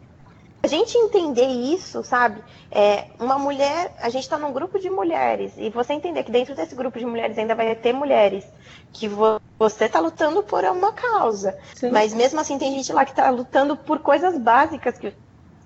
A 0.61 0.67
gente 0.67 0.99
entender 0.99 1.47
isso, 1.47 2.03
sabe? 2.03 2.43
É, 2.71 3.07
uma 3.21 3.39
mulher, 3.39 3.95
a 4.01 4.09
gente 4.09 4.25
está 4.25 4.37
num 4.37 4.53
grupo 4.53 4.79
de 4.79 4.91
mulheres, 4.91 5.53
e 5.57 5.71
você 5.71 5.93
entender 5.93 6.25
que 6.25 6.33
dentro 6.33 6.55
desse 6.55 6.75
grupo 6.75 6.99
de 6.99 7.07
mulheres 7.07 7.39
ainda 7.39 7.55
vai 7.55 7.75
ter 7.77 7.93
mulheres 7.93 8.45
que 8.93 9.07
vo 9.07 9.41
você 9.59 9.85
está 9.85 10.01
lutando 10.01 10.43
por 10.43 10.65
uma 10.65 10.93
causa. 10.93 11.57
Sim. 11.75 11.91
Mas 11.91 12.13
mesmo 12.13 12.41
assim 12.41 12.59
tem 12.59 12.75
gente 12.75 12.93
lá 12.93 13.05
que 13.05 13.13
está 13.13 13.31
lutando 13.31 13.77
por 13.77 14.01
coisas 14.01 14.37
básicas 14.39 14.99
que, 14.99 15.13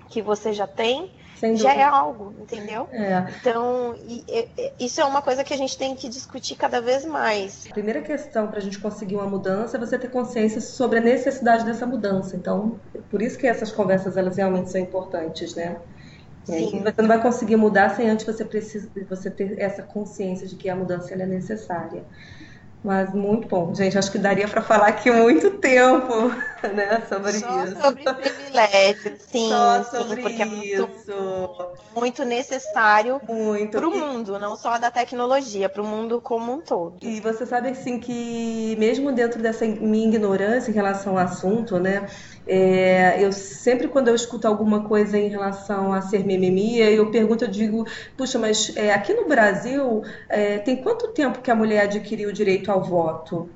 que 0.08 0.20
você 0.20 0.52
já 0.52 0.66
tem 0.66 1.10
já 1.56 1.74
é 1.74 1.82
algo, 1.82 2.34
entendeu? 2.40 2.88
É. 2.92 3.26
Então, 3.40 3.94
e, 4.06 4.24
e, 4.28 4.84
isso 4.84 5.00
é 5.00 5.04
uma 5.04 5.20
coisa 5.20 5.42
que 5.42 5.52
a 5.52 5.56
gente 5.56 5.76
tem 5.76 5.94
que 5.94 6.08
discutir 6.08 6.54
cada 6.56 6.80
vez 6.80 7.04
mais. 7.04 7.66
A 7.70 7.74
primeira 7.74 8.00
questão 8.00 8.46
para 8.46 8.58
a 8.58 8.62
gente 8.62 8.78
conseguir 8.78 9.16
uma 9.16 9.26
mudança 9.26 9.76
é 9.76 9.80
você 9.80 9.98
ter 9.98 10.10
consciência 10.10 10.60
sobre 10.60 10.98
a 10.98 11.02
necessidade 11.02 11.64
dessa 11.64 11.86
mudança. 11.86 12.36
Então, 12.36 12.80
por 13.10 13.20
isso 13.20 13.38
que 13.38 13.46
essas 13.46 13.72
conversas 13.72 14.16
elas 14.16 14.36
realmente 14.36 14.70
são 14.70 14.80
importantes, 14.80 15.54
né? 15.54 15.76
Sim. 16.44 16.82
Você 16.82 17.00
não 17.00 17.08
vai 17.08 17.22
conseguir 17.22 17.56
mudar 17.56 17.90
sem 17.90 18.10
antes 18.10 18.26
você 18.26 18.44
precisa 18.44 18.88
você 19.08 19.30
ter 19.30 19.60
essa 19.60 19.82
consciência 19.82 20.46
de 20.46 20.56
que 20.56 20.68
a 20.68 20.74
mudança 20.74 21.14
é 21.14 21.26
necessária. 21.26 22.04
Mas 22.84 23.14
muito 23.14 23.46
bom. 23.46 23.72
Gente, 23.74 23.96
acho 23.96 24.10
que 24.10 24.18
daria 24.18 24.48
para 24.48 24.60
falar 24.60 24.88
aqui 24.88 25.10
muito 25.10 25.50
tempo, 25.52 26.28
né, 26.74 27.02
sobre 27.08 27.32
Só 27.32 27.64
isso. 27.64 27.80
sobre 27.80 28.02
privilégio, 28.02 29.16
sim, 29.30 29.48
Só 29.48 29.84
sobre 29.84 30.16
sim, 30.16 30.22
porque 30.22 30.42
isso. 30.42 30.82
é 30.82 31.14
muito, 31.14 31.68
muito 31.94 32.24
necessário 32.24 33.20
para 33.70 33.88
o 33.88 33.90
mundo, 33.90 34.36
não 34.38 34.56
só 34.56 34.78
da 34.78 34.90
tecnologia, 34.90 35.68
para 35.68 35.80
o 35.80 35.86
mundo 35.86 36.20
como 36.20 36.52
um 36.52 36.60
todo. 36.60 36.96
E 37.02 37.20
você 37.20 37.46
sabe 37.46 37.68
assim 37.68 38.00
que 38.00 38.74
mesmo 38.78 39.12
dentro 39.12 39.40
dessa 39.40 39.64
minha 39.64 40.08
ignorância 40.08 40.70
em 40.70 40.74
relação 40.74 41.12
ao 41.12 41.24
assunto, 41.24 41.78
né, 41.78 42.08
é, 42.46 43.24
eu 43.24 43.32
sempre, 43.32 43.86
quando 43.86 44.08
eu 44.08 44.14
escuto 44.14 44.48
alguma 44.48 44.82
coisa 44.84 45.16
em 45.16 45.28
relação 45.28 45.92
a 45.92 46.00
ser 46.02 46.24
mimimi, 46.24 46.78
eu 46.78 47.10
pergunto, 47.10 47.44
eu 47.44 47.48
digo, 47.48 47.86
puxa, 48.16 48.38
mas 48.38 48.76
é, 48.76 48.92
aqui 48.92 49.14
no 49.14 49.28
Brasil 49.28 50.02
é, 50.28 50.58
tem 50.58 50.76
quanto 50.82 51.08
tempo 51.08 51.40
que 51.40 51.50
a 51.50 51.54
mulher 51.54 51.84
adquiriu 51.84 52.30
o 52.30 52.32
direito 52.32 52.71
ao 52.72 52.82
voto? 52.82 53.48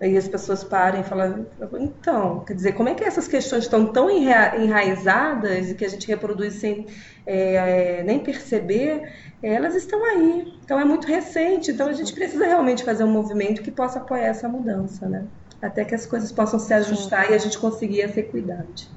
Aí 0.00 0.16
as 0.16 0.28
pessoas 0.28 0.62
param 0.62 1.00
e 1.00 1.02
falam, 1.02 1.44
então, 1.80 2.40
quer 2.40 2.54
dizer, 2.54 2.72
como 2.72 2.88
é 2.88 2.94
que 2.94 3.02
essas 3.02 3.26
questões 3.26 3.64
estão 3.64 3.86
tão 3.86 4.08
enraizadas 4.08 5.70
e 5.70 5.74
que 5.74 5.84
a 5.84 5.88
gente 5.88 6.06
reproduz 6.06 6.54
sem 6.54 6.86
é, 7.26 8.04
nem 8.04 8.20
perceber? 8.20 9.12
Elas 9.42 9.74
estão 9.74 10.04
aí. 10.04 10.56
Então 10.64 10.78
é 10.78 10.84
muito 10.84 11.08
recente. 11.08 11.72
Então 11.72 11.88
a 11.88 11.92
gente 11.92 12.12
precisa 12.12 12.46
realmente 12.46 12.84
fazer 12.84 13.02
um 13.02 13.10
movimento 13.10 13.60
que 13.60 13.72
possa 13.72 13.98
apoiar 13.98 14.26
essa 14.26 14.48
mudança, 14.48 15.08
né? 15.08 15.26
até 15.60 15.84
que 15.84 15.94
as 15.94 16.06
coisas 16.06 16.30
possam 16.32 16.58
se 16.58 16.72
ajustar 16.72 17.26
Sim. 17.26 17.32
e 17.32 17.34
a 17.34 17.38
gente 17.38 17.58
conseguir 17.58 18.02
essa 18.02 18.20
equidade. 18.20 18.88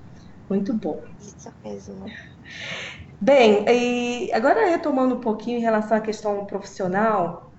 Muito 0.50 0.74
bom. 0.74 1.02
Isso 1.20 1.52
mesmo. 1.64 2.06
Bem, 3.20 3.66
e 3.68 4.34
agora 4.34 4.70
retomando 4.70 5.16
um 5.16 5.20
pouquinho 5.20 5.58
em 5.60 5.62
relação 5.62 5.98
à 5.98 6.02
questão 6.02 6.46
profissional, 6.46 7.51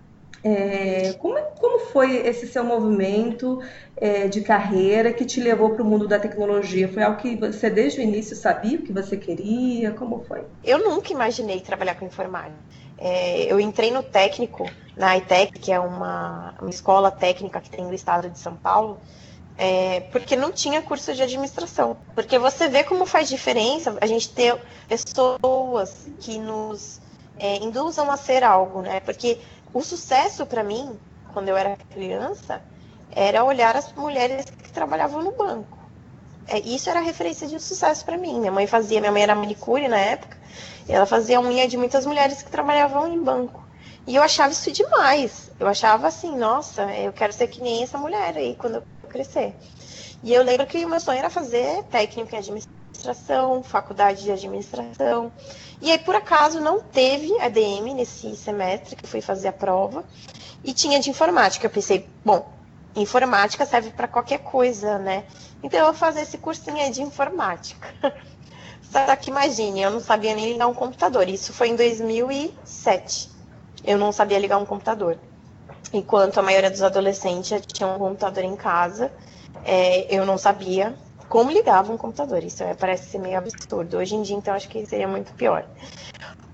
é, 0.45 1.13
como, 1.19 1.39
como 1.61 1.79
foi 1.87 2.17
esse 2.27 2.49
seu 2.49 2.65
movimento 2.65 3.63
é, 3.97 4.27
de 4.27 4.41
carreira 4.41 5.13
que 5.13 5.25
te 5.25 5.41
levou 5.41 5.71
para 5.71 5.83
o 5.83 5.87
mundo 5.87 6.09
da 6.09 6.19
tecnologia? 6.19 6.89
Foi 6.89 7.03
algo 7.03 7.19
que 7.19 7.37
você 7.37 7.71
desde 7.71 8.01
o 8.01 8.03
início 8.03 8.35
sabia 8.35 8.79
o 8.79 8.83
que 8.83 8.93
você 8.93 9.17
queria? 9.17 9.93
Como 9.93 10.25
foi? 10.27 10.43
Eu 10.65 10.79
nunca 10.79 11.13
imaginei 11.13 11.61
trabalhar 11.61 11.95
com 11.95 12.05
informática. 12.05 12.59
É, 12.99 13.53
eu 13.53 13.61
entrei 13.61 13.91
no 13.91 14.03
técnico, 14.03 14.69
na 14.97 15.17
ITEC, 15.17 15.59
que 15.59 15.73
é 15.73 15.79
uma, 15.79 16.55
uma 16.61 16.71
escola 16.71 17.11
técnica 17.11 17.61
que 17.61 17.71
tem 17.71 17.85
no 17.85 17.95
estado 17.95 18.29
de 18.29 18.39
São 18.39 18.57
Paulo, 18.57 18.99
é, 19.57 20.01
porque 20.13 20.35
não 20.35 20.51
tinha 20.51 20.83
curso 20.83 21.15
de 21.15 21.23
administração. 21.23 21.97
Porque 22.15 22.39
você 22.39 22.69
vê 22.69 22.83
como 22.83 23.07
faz 23.07 23.29
diferença 23.29 23.97
a 24.01 24.07
gente 24.07 24.29
ter 24.31 24.57
pessoas 24.89 26.09
que 26.19 26.39
nos 26.39 27.01
é, 27.39 27.57
induzam 27.57 28.11
a 28.11 28.17
ser 28.17 28.45
algo, 28.45 28.83
né? 28.83 29.01
Porque 29.01 29.39
o 29.73 29.83
sucesso 29.83 30.45
para 30.47 30.63
mim, 30.63 30.99
quando 31.33 31.49
eu 31.49 31.57
era 31.57 31.77
criança, 31.91 32.63
era 33.11 33.45
olhar 33.45 33.77
as 33.77 33.93
mulheres 33.95 34.45
que 34.45 34.73
trabalhavam 34.73 35.23
no 35.23 35.33
banco. 35.33 35.79
É, 36.47 36.59
isso 36.61 36.91
era 36.91 37.01
referência 37.01 37.47
de 37.47 37.59
sucesso 37.61 38.05
para 38.05 38.19
mim. 38.19 38.41
Minha 38.41 38.53
mãe 38.53 38.67
fazia, 38.67 39.01
minha 39.01 39.13
mãe 39.13 39.23
era 39.23 39.35
manicure 39.35 39.89
na 39.89 39.99
época, 39.99 40.37
ela 40.89 41.07
fazia 41.07 41.41
unha 41.41 41.69
de 41.69 41.77
muitas 41.77 42.05
mulheres 42.05 42.43
que 42.43 42.51
trabalhavam 42.51 43.07
em 43.13 43.23
banco. 43.23 43.63
E 44.07 44.17
eu 44.17 44.23
achava 44.23 44.53
isso 44.53 44.73
demais. 44.73 45.51
Eu 45.59 45.69
achava 45.69 46.09
assim, 46.09 46.37
nossa, 46.37 46.83
eu 46.95 47.13
quero 47.13 47.33
ser 47.33 47.47
que 47.47 47.63
nem 47.63 47.83
essa 47.83 47.97
mulher 47.99 48.37
aí 48.37 48.57
quando 48.57 48.77
eu 48.77 48.83
crescer. 49.09 49.55
E 50.23 50.33
eu 50.33 50.43
lembro 50.43 50.67
que 50.67 50.85
o 50.85 50.89
meu 50.89 51.01
sonho 51.01 51.19
era 51.19 51.31
fazer 51.31 51.85
técnico 51.85 52.35
em 52.35 52.39
administração, 52.39 52.82
faculdade 53.63 54.23
de 54.23 54.33
administração. 54.33 55.33
E 55.81 55.91
aí, 55.91 55.99
por 55.99 56.15
acaso, 56.15 56.61
não 56.61 56.81
teve 56.81 57.39
ADM 57.41 57.95
nesse 57.95 58.37
semestre 58.37 58.97
que 58.97 59.05
eu 59.05 59.09
fui 59.09 59.21
fazer 59.21 59.49
a 59.49 59.53
prova. 59.53 60.05
E 60.65 60.73
tinha 60.73 61.01
de 61.01 61.11
informática. 61.11 61.67
Eu 61.67 61.71
pensei, 61.71 62.09
bom, 62.25 62.49
informática 62.95 63.67
serve 63.67 63.91
para 63.91 64.07
qualquer 64.07 64.39
coisa, 64.39 64.99
né? 64.99 65.25
Então 65.63 65.81
eu 65.81 65.87
vou 65.87 65.95
fazer 65.95 66.23
esse 66.23 66.39
cursinho 66.39 66.77
aí 66.77 66.91
de 66.91 67.03
informática. 67.03 67.89
Só 68.83 69.17
que 69.17 69.31
imagine, 69.31 69.81
eu 69.81 69.91
não 69.91 70.01
sabia 70.01 70.35
nem 70.35 70.53
ligar 70.53 70.67
um 70.67 70.75
computador. 70.75 71.29
Isso 71.29 71.53
foi 71.53 71.69
em 71.69 71.77
2007. 71.77 73.31
Eu 73.85 73.97
não 73.97 74.13
sabia 74.13 74.39
ligar 74.39 74.59
um 74.59 74.67
computador. 74.67 75.19
Enquanto 75.93 76.39
a 76.39 76.43
maioria 76.43 76.71
dos 76.71 76.83
adolescentes 76.83 77.49
já 77.49 77.61
tinham 77.61 77.97
um 77.97 77.99
computador 77.99 78.45
em 78.45 78.55
casa, 78.55 79.11
é, 79.65 80.15
eu 80.15 80.27
não 80.27 80.37
sabia 80.37 80.95
como 81.33 81.51
ligava 81.51 81.91
um 81.91 81.97
computador. 81.97 82.45
Isso 82.45 82.63
é, 82.63 82.75
parece 82.75 83.09
ser 83.09 83.19
meio 83.19 83.39
absurdo. 83.39 83.97
Hoje 83.97 84.15
em 84.15 84.21
dia, 84.21 84.37
então, 84.37 84.53
acho 84.53 84.69
que 84.69 84.85
seria 84.85 85.09
muito 85.09 85.33
pior. 85.33 85.65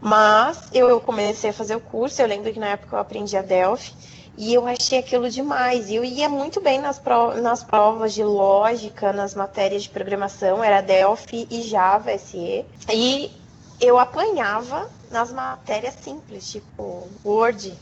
Mas 0.01 0.69
eu 0.73 1.01
comecei 1.01 1.51
a 1.51 1.53
fazer 1.53 1.75
o 1.75 1.81
curso. 1.81 2.23
Eu 2.23 2.29
lembro 2.29 2.53
que 2.53 2.61
na 2.61 2.69
época 2.69 2.95
eu 2.95 3.01
aprendi 3.01 3.37
a 3.37 3.43
Delphi. 3.43 3.93
E 4.37 4.55
eu 4.55 4.69
achei 4.69 5.01
aquilo 5.01 5.29
demais. 5.29 5.91
Eu 5.91 6.05
ia 6.05 6.29
muito 6.29 6.61
bem 6.61 6.81
nas, 6.81 6.97
pro, 6.97 7.35
nas 7.43 7.65
provas 7.65 8.15
de 8.15 8.23
lógica, 8.23 9.13
nas 9.13 9.35
matérias 9.35 9.83
de 9.83 9.89
programação, 9.89 10.63
era 10.63 10.81
Delphi 10.81 11.49
e 11.51 11.63
Java 11.63 12.17
SE. 12.17 12.65
E 12.89 13.33
eu 13.81 13.99
apanhava 13.99 14.89
nas 15.11 15.33
matérias 15.33 15.95
simples, 15.95 16.53
tipo 16.53 17.09
Word, 17.25 17.77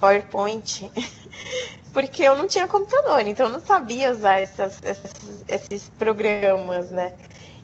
PowerPoint, 0.00 0.90
porque 1.92 2.22
eu 2.22 2.36
não 2.36 2.48
tinha 2.48 2.66
computador, 2.66 3.20
então 3.26 3.46
eu 3.46 3.52
não 3.52 3.60
sabia 3.60 4.10
usar 4.10 4.40
essas, 4.40 4.78
esses, 4.82 5.44
esses 5.46 5.88
programas, 5.98 6.90
né? 6.90 7.12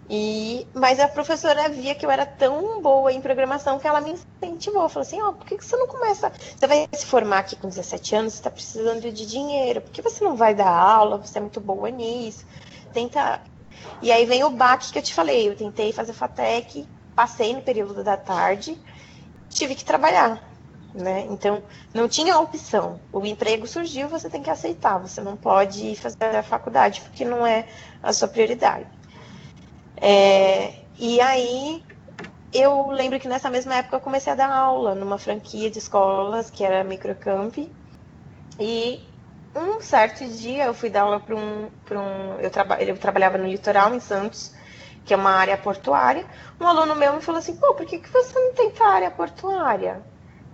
E, 0.08 0.66
mas 0.72 1.00
a 1.00 1.08
professora 1.08 1.68
via 1.68 1.94
que 1.94 2.06
eu 2.06 2.10
era 2.10 2.24
tão 2.24 2.80
boa 2.80 3.12
em 3.12 3.20
programação 3.20 3.78
que 3.78 3.88
ela 3.88 4.00
me 4.00 4.12
incentivou. 4.12 4.88
Falou 4.88 5.04
assim: 5.04 5.20
Ó, 5.20 5.30
oh, 5.30 5.32
por 5.32 5.46
que, 5.46 5.56
que 5.56 5.64
você 5.64 5.76
não 5.76 5.88
começa? 5.88 6.32
Você 6.56 6.66
vai 6.66 6.88
se 6.92 7.06
formar 7.06 7.38
aqui 7.38 7.56
com 7.56 7.68
17 7.68 8.14
anos, 8.14 8.34
você 8.34 8.38
está 8.38 8.50
precisando 8.50 9.10
de 9.10 9.26
dinheiro, 9.26 9.80
por 9.80 9.90
que 9.90 10.00
você 10.00 10.22
não 10.22 10.36
vai 10.36 10.54
dar 10.54 10.68
aula? 10.68 11.18
Você 11.18 11.38
é 11.38 11.40
muito 11.40 11.60
boa 11.60 11.90
nisso. 11.90 12.46
Tenta. 12.92 13.40
E 14.00 14.12
aí 14.12 14.24
vem 14.24 14.44
o 14.44 14.50
baque 14.50 14.92
que 14.92 14.98
eu 14.98 15.02
te 15.02 15.12
falei: 15.12 15.48
eu 15.48 15.56
tentei 15.56 15.92
fazer 15.92 16.12
FATEC, 16.12 16.86
passei 17.16 17.52
no 17.52 17.62
período 17.62 18.04
da 18.04 18.16
tarde, 18.16 18.80
tive 19.50 19.74
que 19.74 19.84
trabalhar. 19.84 20.40
Né? 20.94 21.26
Então, 21.28 21.62
não 21.92 22.08
tinha 22.08 22.38
opção. 22.38 23.00
O 23.12 23.24
emprego 23.26 23.66
surgiu, 23.66 24.08
você 24.08 24.30
tem 24.30 24.42
que 24.42 24.50
aceitar. 24.50 24.98
Você 24.98 25.20
não 25.20 25.36
pode 25.36 25.94
fazer 25.96 26.36
a 26.36 26.42
faculdade 26.42 27.02
porque 27.02 27.24
não 27.24 27.46
é 27.46 27.66
a 28.02 28.12
sua 28.12 28.28
prioridade. 28.28 28.86
É, 29.96 30.74
e 30.98 31.20
aí 31.20 31.82
eu 32.52 32.88
lembro 32.90 33.20
que 33.20 33.28
nessa 33.28 33.50
mesma 33.50 33.76
época 33.76 33.96
eu 33.96 34.00
comecei 34.00 34.32
a 34.32 34.36
dar 34.36 34.50
aula 34.50 34.94
numa 34.94 35.18
franquia 35.18 35.70
de 35.70 35.78
escolas 35.78 36.50
que 36.50 36.64
era 36.64 36.84
Microcamp. 36.84 37.56
E 38.58 39.00
um 39.54 39.80
certo 39.80 40.26
dia 40.26 40.64
eu 40.64 40.74
fui 40.74 40.90
dar 40.90 41.02
aula 41.02 41.20
para 41.20 41.34
um, 41.34 41.66
um 41.66 42.40
eu, 42.40 42.50
traba, 42.50 42.82
eu 42.82 42.96
trabalhava 42.98 43.38
no 43.38 43.46
litoral 43.46 43.94
em 43.94 44.00
Santos, 44.00 44.54
que 45.04 45.14
é 45.14 45.16
uma 45.16 45.30
área 45.30 45.56
portuária. 45.58 46.26
Um 46.60 46.66
aluno 46.66 46.94
meu 46.94 47.14
me 47.14 47.20
falou 47.22 47.38
assim: 47.38 47.56
pô, 47.56 47.74
por 47.74 47.86
que, 47.86 47.98
que 47.98 48.10
você 48.10 48.38
não 48.38 48.54
tenta 48.54 48.84
área 48.84 49.10
portuária? 49.10 50.02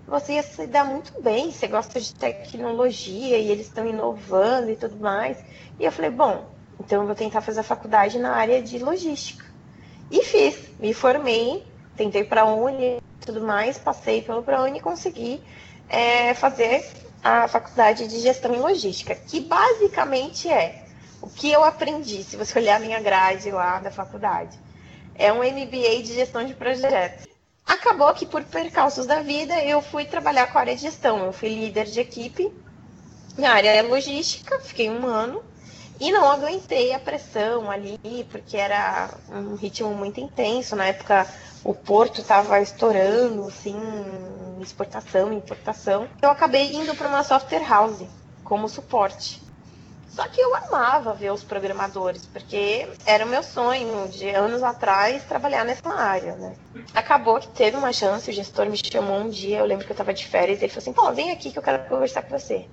Você 0.06 0.35
ia 0.35 0.42
se 0.42 0.66
dar 0.66 0.85
muito 0.85 1.12
bem, 1.23 1.50
você 1.50 1.66
gosta 1.66 2.00
de 2.00 2.14
tecnologia 2.14 3.38
e 3.38 3.50
eles 3.50 3.66
estão 3.66 3.87
inovando 3.87 4.71
e 4.71 4.76
tudo 4.76 4.97
mais. 4.97 5.38
E 5.78 5.85
eu 5.85 5.92
falei: 5.92 6.11
bom, 6.11 6.47
então 6.78 7.00
eu 7.00 7.06
vou 7.06 7.14
tentar 7.14 7.40
fazer 7.40 7.61
a 7.61 7.64
faculdade 7.64 8.18
na 8.18 8.35
área 8.35 8.62
de 8.62 8.78
logística. 8.78 9.44
E 10.11 10.23
fiz, 10.25 10.71
me 10.78 10.92
formei, 10.92 11.66
tentei 11.97 12.25
para 12.25 12.42
a 12.42 12.44
Uni 12.44 12.99
e 12.99 13.25
tudo 13.25 13.40
mais, 13.40 13.78
passei 13.78 14.21
pelo 14.21 14.42
ProUni 14.42 14.78
e 14.78 14.82
consegui 14.82 15.42
é, 15.88 16.35
fazer 16.35 16.85
a 17.23 17.47
faculdade 17.47 18.09
de 18.09 18.18
gestão 18.21 18.54
e 18.54 18.59
logística, 18.59 19.14
que 19.14 19.40
basicamente 19.40 20.50
é 20.50 20.85
o 21.21 21.28
que 21.28 21.50
eu 21.50 21.62
aprendi, 21.62 22.25
se 22.25 22.37
você 22.37 22.59
olhar 22.59 22.76
a 22.76 22.80
minha 22.80 23.00
grade 23.00 23.50
lá 23.50 23.78
da 23.78 23.90
faculdade. 23.90 24.59
É 25.14 25.32
um 25.32 25.38
MBA 25.38 26.02
de 26.02 26.14
gestão 26.14 26.44
de 26.44 26.54
projetos. 26.54 27.32
Acabou 27.66 28.12
que 28.14 28.26
por 28.26 28.45
percalços 28.45 29.07
da 29.07 29.23
vida 29.23 29.54
eu 29.64 29.81
fui 29.81 30.04
trabalhar 30.04 30.47
com 30.49 30.59
a 30.59 30.61
área 30.61 30.75
de 30.75 30.83
gestão. 30.83 31.25
Eu 31.25 31.33
fui 31.33 31.49
líder 31.49 31.87
de 31.87 32.00
equipe 32.00 32.52
na 33.37 33.52
área 33.52 33.83
logística, 33.83 34.59
fiquei 34.61 34.90
um 34.90 35.07
ano 35.07 35.42
e 36.00 36.11
não 36.11 36.31
aguentei 36.31 36.92
a 36.92 36.99
pressão 36.99 37.71
ali, 37.71 37.99
porque 38.31 38.57
era 38.57 39.09
um 39.28 39.54
ritmo 39.54 39.95
muito 39.95 40.21
intenso. 40.21 40.75
Na 40.75 40.87
época, 40.87 41.26
o 41.62 41.75
porto 41.75 42.21
estava 42.21 42.61
estourando, 42.61 43.47
assim, 43.47 43.76
exportação, 44.61 45.33
importação. 45.33 46.09
Eu 46.21 46.31
acabei 46.31 46.73
indo 46.75 46.95
para 46.95 47.09
uma 47.09 47.23
software 47.23 47.66
house 47.69 48.04
como 48.42 48.69
suporte. 48.69 49.40
Só 50.14 50.28
que 50.28 50.40
eu 50.40 50.54
amava 50.54 51.14
ver 51.14 51.33
os 51.33 51.42
programadores, 51.42 52.26
porque 52.26 52.87
era 53.07 53.25
o 53.25 53.28
meu 53.28 53.42
sonho 53.42 54.09
de 54.09 54.28
anos 54.28 54.62
atrás 54.62 55.25
trabalhar 55.25 55.64
nessa 55.64 55.88
área, 55.88 56.37
né? 56.37 56.54
Acabou 56.95 57.40
que 57.40 57.49
teve 57.49 57.78
uma 57.78 57.92
chance, 57.95 58.31
o 58.31 58.33
gestor 58.33 58.66
me 58.66 58.76
chamou 58.76 59.21
um 59.21 59.31
dia, 59.31 59.61
eu 59.61 59.64
lembro 59.64 59.87
que 59.87 59.90
eu 59.90 59.95
estava 59.95 60.12
de 60.12 60.26
férias, 60.26 60.61
e 60.61 60.64
ele 60.64 60.73
falou 60.73 60.83
assim, 60.83 60.92
pô, 60.92 61.12
vem 61.12 61.31
aqui 61.31 61.50
que 61.50 61.59
eu 61.59 61.62
quero 61.62 61.88
conversar 61.88 62.23
com 62.23 62.38
você. 62.38 62.69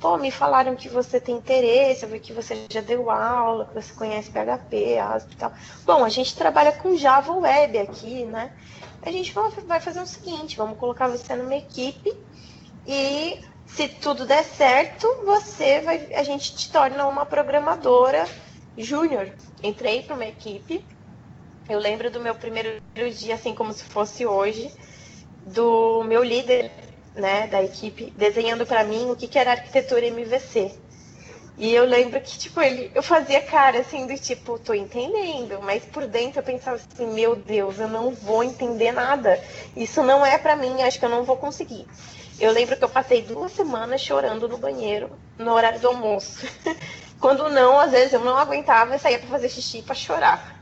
Pô, 0.00 0.18
me 0.18 0.30
falaram 0.30 0.76
que 0.76 0.88
você 0.88 1.18
tem 1.18 1.36
interesse, 1.36 2.02
eu 2.02 2.10
vi 2.10 2.20
que 2.20 2.32
você 2.32 2.66
já 2.70 2.82
deu 2.82 3.10
aula, 3.10 3.66
que 3.66 3.74
você 3.74 3.94
conhece 3.94 4.30
PHP, 4.30 4.98
ASP 4.98 5.32
e 5.32 5.36
tal. 5.36 5.52
Bom, 5.86 6.04
a 6.04 6.08
gente 6.10 6.34
trabalha 6.34 6.72
com 6.72 6.96
Java 6.96 7.32
Web 7.32 7.78
aqui, 7.78 8.24
né? 8.26 8.50
A 9.00 9.10
gente 9.10 9.32
vai 9.66 9.80
fazer 9.80 10.00
o 10.00 10.06
seguinte, 10.06 10.56
vamos 10.58 10.76
colocar 10.76 11.08
você 11.08 11.34
numa 11.36 11.54
equipe 11.54 12.12
e 12.86 13.40
se 13.74 13.88
tudo 13.88 14.26
der 14.26 14.44
certo, 14.44 15.06
você 15.24 15.80
vai, 15.80 16.12
a 16.14 16.22
gente 16.22 16.54
te 16.54 16.70
torna 16.70 17.06
uma 17.06 17.24
programadora 17.24 18.28
júnior. 18.76 19.32
Entrei 19.62 20.02
para 20.02 20.14
uma 20.14 20.26
equipe. 20.26 20.86
Eu 21.68 21.78
lembro 21.78 22.10
do 22.10 22.20
meu 22.20 22.34
primeiro 22.34 22.78
dia, 23.16 23.34
assim 23.34 23.54
como 23.54 23.72
se 23.72 23.84
fosse 23.84 24.26
hoje, 24.26 24.70
do 25.46 26.04
meu 26.04 26.22
líder, 26.22 26.70
né, 27.14 27.46
da 27.46 27.62
equipe, 27.62 28.12
desenhando 28.16 28.66
para 28.66 28.84
mim 28.84 29.10
o 29.10 29.16
que, 29.16 29.28
que 29.28 29.38
era 29.38 29.52
arquitetura 29.52 30.06
MVC. 30.06 30.78
E 31.56 31.72
eu 31.72 31.84
lembro 31.84 32.20
que, 32.20 32.38
tipo, 32.38 32.60
ele, 32.60 32.90
eu 32.94 33.02
fazia 33.02 33.40
cara 33.40 33.80
assim 33.80 34.06
do 34.06 34.14
tipo, 34.18 34.58
tô 34.58 34.74
entendendo, 34.74 35.60
mas 35.62 35.84
por 35.84 36.06
dentro 36.06 36.40
eu 36.40 36.42
pensava 36.42 36.76
assim, 36.76 37.06
meu 37.06 37.36
Deus, 37.36 37.78
eu 37.78 37.88
não 37.88 38.10
vou 38.10 38.42
entender 38.42 38.90
nada. 38.90 39.38
Isso 39.76 40.02
não 40.02 40.24
é 40.24 40.38
para 40.38 40.56
mim, 40.56 40.82
acho 40.82 40.98
que 40.98 41.04
eu 41.04 41.10
não 41.10 41.24
vou 41.24 41.36
conseguir. 41.36 41.86
Eu 42.42 42.50
lembro 42.50 42.76
que 42.76 42.82
eu 42.82 42.88
passei 42.88 43.22
duas 43.22 43.52
semanas 43.52 44.00
chorando 44.00 44.48
no 44.48 44.58
banheiro 44.58 45.16
no 45.38 45.52
horário 45.52 45.78
do 45.78 45.86
almoço. 45.86 46.44
Quando 47.20 47.48
não, 47.48 47.78
às 47.78 47.92
vezes 47.92 48.14
eu 48.14 48.18
não 48.18 48.36
aguentava 48.36 48.96
e 48.96 48.98
saía 48.98 49.20
para 49.20 49.28
fazer 49.28 49.48
xixi 49.48 49.80
para 49.80 49.94
chorar. 49.94 50.60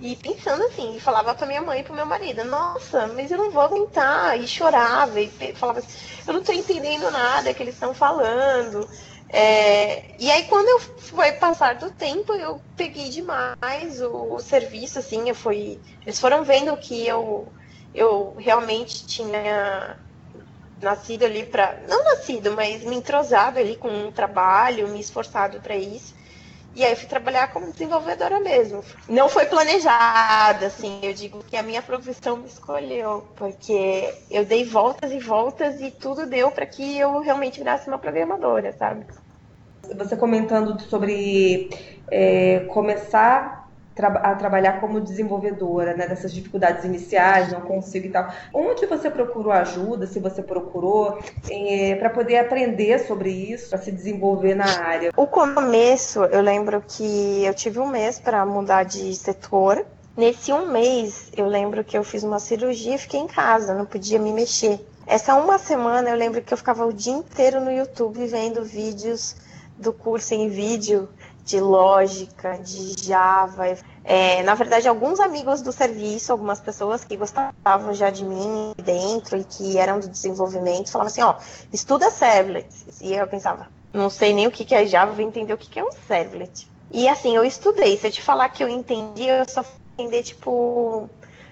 E 0.00 0.16
pensando 0.16 0.64
assim, 0.64 0.98
falava 0.98 1.32
para 1.32 1.46
minha 1.46 1.62
mãe 1.62 1.78
e 1.78 1.84
pro 1.84 1.94
meu 1.94 2.04
marido, 2.04 2.42
nossa, 2.42 3.06
mas 3.06 3.30
eu 3.30 3.38
não 3.38 3.52
vou 3.52 3.62
aguentar. 3.62 4.36
E 4.36 4.48
chorava 4.48 5.20
e 5.20 5.28
falava 5.54 5.78
assim, 5.78 5.96
eu 6.26 6.34
não 6.34 6.42
tô 6.42 6.52
entendendo 6.52 7.08
nada 7.08 7.54
que 7.54 7.62
eles 7.62 7.74
estão 7.74 7.94
falando. 7.94 8.90
É, 9.28 10.16
e 10.18 10.28
aí 10.28 10.42
quando 10.48 10.66
eu 10.70 10.80
foi 10.80 11.30
passar 11.34 11.76
do 11.76 11.92
tempo, 11.92 12.32
eu 12.32 12.60
peguei 12.76 13.10
demais 13.10 14.02
o, 14.02 14.34
o 14.34 14.40
serviço, 14.40 14.98
assim, 14.98 15.28
eu 15.28 15.36
fui. 15.36 15.80
Eles 16.04 16.18
foram 16.18 16.42
vendo 16.42 16.76
que 16.78 17.06
eu, 17.06 17.46
eu 17.94 18.34
realmente 18.40 19.06
tinha 19.06 20.01
nascido 20.82 21.24
ali 21.24 21.44
para 21.44 21.78
não 21.88 22.04
nascido, 22.04 22.52
mas 22.52 22.82
me 22.82 22.96
entrosado 22.96 23.58
ali 23.58 23.76
com 23.76 23.88
um 23.88 24.12
trabalho, 24.12 24.88
me 24.88 25.00
esforçado 25.00 25.60
para 25.60 25.76
isso. 25.76 26.14
E 26.74 26.82
aí 26.82 26.92
eu 26.92 26.96
fui 26.96 27.06
trabalhar 27.06 27.52
como 27.52 27.70
desenvolvedora 27.70 28.40
mesmo. 28.40 28.82
Não 29.06 29.28
foi 29.28 29.44
planejada, 29.44 30.66
assim, 30.66 31.00
eu 31.02 31.12
digo 31.12 31.44
que 31.44 31.56
a 31.56 31.62
minha 31.62 31.82
profissão 31.82 32.38
me 32.38 32.46
escolheu, 32.46 33.28
porque 33.36 34.12
eu 34.30 34.44
dei 34.44 34.64
voltas 34.64 35.12
e 35.12 35.18
voltas 35.18 35.80
e 35.82 35.90
tudo 35.90 36.26
deu 36.26 36.50
para 36.50 36.64
que 36.64 36.98
eu 36.98 37.20
realmente 37.20 37.58
virasse 37.58 37.88
uma 37.88 37.98
programadora, 37.98 38.72
sabe? 38.72 39.04
Você 39.96 40.16
comentando 40.16 40.80
sobre 40.80 41.68
é, 42.10 42.60
começar 42.70 43.61
a 43.98 44.34
trabalhar 44.34 44.80
como 44.80 45.00
desenvolvedora, 45.00 45.94
né, 45.94 46.06
dessas 46.06 46.32
dificuldades 46.32 46.84
iniciais, 46.84 47.52
não 47.52 47.60
consigo 47.60 48.06
e 48.06 48.10
tal. 48.10 48.32
Onde 48.52 48.86
você 48.86 49.10
procurou 49.10 49.52
ajuda, 49.52 50.06
se 50.06 50.18
você 50.18 50.42
procurou, 50.42 51.18
é, 51.50 51.94
para 51.96 52.10
poder 52.10 52.38
aprender 52.38 52.98
sobre 53.00 53.30
isso, 53.30 53.68
para 53.68 53.78
se 53.78 53.92
desenvolver 53.92 54.54
na 54.54 54.64
área? 54.64 55.12
O 55.16 55.26
começo, 55.26 56.24
eu 56.24 56.40
lembro 56.40 56.82
que 56.86 57.44
eu 57.44 57.54
tive 57.54 57.78
um 57.78 57.86
mês 57.86 58.18
para 58.18 58.44
mudar 58.46 58.84
de 58.84 59.14
setor. 59.14 59.84
Nesse 60.16 60.52
um 60.52 60.70
mês, 60.70 61.30
eu 61.36 61.46
lembro 61.46 61.82
que 61.82 61.96
eu 61.96 62.04
fiz 62.04 62.22
uma 62.22 62.38
cirurgia 62.38 62.94
e 62.94 62.98
fiquei 62.98 63.20
em 63.20 63.26
casa, 63.26 63.74
não 63.74 63.86
podia 63.86 64.18
me 64.18 64.32
mexer. 64.32 64.78
Essa 65.06 65.34
uma 65.34 65.58
semana, 65.58 66.10
eu 66.10 66.16
lembro 66.16 66.42
que 66.42 66.52
eu 66.52 66.56
ficava 66.56 66.86
o 66.86 66.92
dia 66.92 67.12
inteiro 67.12 67.60
no 67.60 67.72
YouTube 67.72 68.24
vendo 68.26 68.62
vídeos 68.62 69.34
do 69.76 69.92
curso 69.92 70.32
em 70.34 70.48
vídeo 70.48 71.08
de 71.44 71.60
lógica, 71.60 72.58
de 72.58 73.04
Java. 73.04 73.76
É, 74.04 74.42
na 74.42 74.54
verdade, 74.54 74.88
alguns 74.88 75.20
amigos 75.20 75.62
do 75.62 75.72
serviço, 75.72 76.32
algumas 76.32 76.60
pessoas 76.60 77.04
que 77.04 77.16
gostavam 77.16 77.94
já 77.94 78.10
de 78.10 78.24
mim 78.24 78.72
dentro 78.82 79.36
e 79.36 79.44
que 79.44 79.78
eram 79.78 80.00
do 80.00 80.08
desenvolvimento, 80.08 80.90
falavam 80.90 81.10
assim, 81.10 81.22
ó, 81.22 81.36
estuda 81.72 82.10
servlet. 82.10 82.68
E 83.00 83.14
eu 83.14 83.26
pensava, 83.26 83.68
não 83.92 84.08
sei 84.08 84.32
nem 84.32 84.46
o 84.46 84.50
que 84.50 84.74
é 84.74 84.86
Java, 84.86 85.12
vou 85.12 85.24
entender 85.24 85.52
o 85.52 85.58
que 85.58 85.78
é 85.78 85.84
um 85.84 85.92
servlet. 86.06 86.68
E 86.90 87.08
assim, 87.08 87.34
eu 87.34 87.44
estudei. 87.44 87.96
Se 87.96 88.06
eu 88.06 88.12
te 88.12 88.22
falar 88.22 88.48
que 88.50 88.62
eu 88.62 88.68
entendi, 88.68 89.24
eu 89.24 89.48
só 89.48 89.62
fui 89.62 89.80
entender, 89.98 90.22
tipo, 90.22 91.08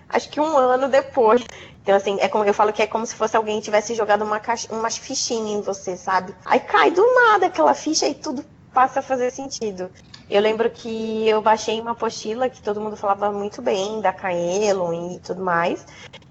acho 0.08 0.28
que 0.28 0.40
um 0.40 0.56
ano 0.56 0.88
depois. 0.88 1.42
Então, 1.82 1.96
assim, 1.96 2.18
é 2.20 2.28
como 2.28 2.44
eu 2.44 2.52
falo 2.52 2.72
que 2.72 2.82
é 2.82 2.86
como 2.86 3.06
se 3.06 3.14
fosse 3.14 3.36
alguém 3.36 3.60
tivesse 3.60 3.94
jogado 3.94 4.22
uma, 4.22 4.38
caixa, 4.38 4.68
uma 4.70 4.90
fichinha 4.90 5.56
em 5.56 5.62
você, 5.62 5.96
sabe? 5.96 6.34
Aí 6.44 6.60
cai 6.60 6.90
do 6.90 7.02
nada 7.14 7.46
aquela 7.46 7.74
ficha 7.74 8.06
e 8.06 8.14
tudo 8.14 8.44
passa 8.72 9.00
a 9.00 9.02
fazer 9.02 9.30
sentido. 9.30 9.90
Eu 10.30 10.40
lembro 10.40 10.70
que 10.70 11.28
eu 11.28 11.42
baixei 11.42 11.80
uma 11.80 11.90
apostila 11.90 12.48
que 12.48 12.62
todo 12.62 12.80
mundo 12.80 12.96
falava 12.96 13.32
muito 13.32 13.60
bem, 13.60 14.00
da 14.00 14.12
Kaelon 14.12 15.14
e 15.14 15.18
tudo 15.18 15.42
mais. 15.42 15.84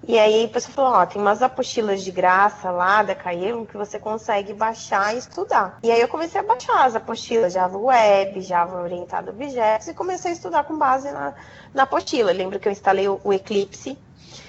E 0.07 0.17
aí 0.17 0.45
a 0.45 0.47
pessoa 0.47 0.73
falou, 0.73 0.91
ó, 0.93 1.05
tem 1.05 1.21
umas 1.21 1.41
apostilas 1.41 2.01
de 2.01 2.09
graça 2.09 2.71
lá 2.71 3.03
da 3.03 3.13
Kaelon 3.13 3.65
que 3.65 3.75
você 3.75 3.99
consegue 3.99 4.53
baixar 4.53 5.13
e 5.13 5.17
estudar. 5.19 5.77
E 5.83 5.91
aí 5.91 5.99
eu 5.99 6.07
comecei 6.07 6.39
a 6.39 6.43
baixar 6.43 6.85
as 6.85 6.95
apostilas 6.95 7.51
Java 7.51 7.77
Web, 7.77 8.39
Java 8.41 8.81
orientado 8.81 9.31
a 9.31 9.33
objetos 9.33 9.89
e 9.89 9.93
comecei 9.93 10.31
a 10.31 10.33
estudar 10.33 10.63
com 10.63 10.77
base 10.77 11.11
na, 11.11 11.33
na 11.73 11.83
apostila. 11.83 12.31
Eu 12.31 12.37
lembro 12.37 12.57
que 12.57 12.69
eu 12.69 12.71
instalei 12.71 13.09
o, 13.09 13.19
o 13.21 13.33
Eclipse 13.33 13.97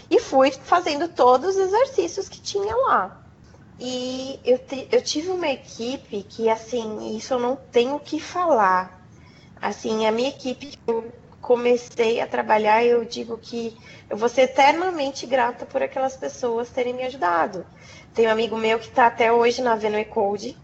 e 0.09 0.21
fui 0.21 0.53
fazendo 0.53 1.09
todos 1.09 1.57
os 1.57 1.57
exercícios 1.57 2.29
que 2.29 2.41
tinha 2.41 2.75
lá. 2.75 3.20
E 3.83 4.39
eu, 4.45 4.61
eu 4.93 5.01
tive 5.01 5.31
uma 5.31 5.49
equipe 5.49 6.23
que, 6.23 6.51
assim, 6.51 7.17
isso 7.17 7.33
eu 7.33 7.39
não 7.39 7.57
tenho 7.57 7.95
o 7.95 8.01
que 8.01 8.21
falar. 8.21 9.01
Assim, 9.61 10.07
a 10.07 10.13
minha 10.13 10.29
equipe 10.29 10.67
que 10.67 10.79
eu 10.87 11.11
comecei 11.41 12.21
a 12.21 12.27
trabalhar, 12.27 12.85
eu 12.85 13.07
digo 13.07 13.39
que 13.39 13.75
eu 14.11 14.19
vou 14.19 14.29
ser 14.29 14.43
eternamente 14.43 15.27
grata 15.27 15.65
por 15.65 15.83
aquelas 15.83 16.15
pessoas 16.15 16.69
terem 16.69 16.93
me 16.93 17.05
ajudado. 17.05 17.65
Tem 18.15 18.27
um 18.27 18.31
amigo 18.31 18.57
meu 18.57 18.79
que 18.79 18.89
está 18.89 19.07
até 19.07 19.33
hoje 19.33 19.63
na 19.63 19.75
Venue 19.77 20.05
Code, 20.05 20.55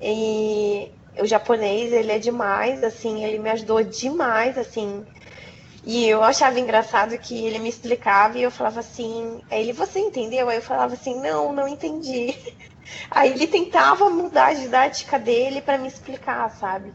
e 0.00 0.90
o 1.18 1.26
japonês, 1.26 1.92
ele 1.92 2.12
é 2.12 2.18
demais, 2.18 2.84
assim, 2.84 3.24
ele 3.24 3.38
me 3.38 3.50
ajudou 3.50 3.82
demais, 3.82 4.58
assim, 4.58 5.04
e 5.82 6.06
eu 6.06 6.22
achava 6.22 6.60
engraçado 6.60 7.16
que 7.18 7.46
ele 7.46 7.58
me 7.58 7.68
explicava 7.68 8.38
e 8.38 8.42
eu 8.42 8.50
falava 8.50 8.80
assim, 8.80 9.42
aí 9.50 9.62
ele, 9.62 9.72
você 9.72 9.98
entendeu? 9.98 10.48
Aí 10.48 10.56
eu 10.58 10.62
falava 10.62 10.94
assim, 10.94 11.18
não, 11.20 11.52
não 11.52 11.66
entendi. 11.66 12.34
Aí 13.08 13.30
ele 13.30 13.46
tentava 13.46 14.10
mudar 14.10 14.46
a 14.46 14.54
didática 14.54 15.16
dele 15.16 15.60
para 15.60 15.78
me 15.78 15.86
explicar, 15.86 16.50
sabe? 16.50 16.92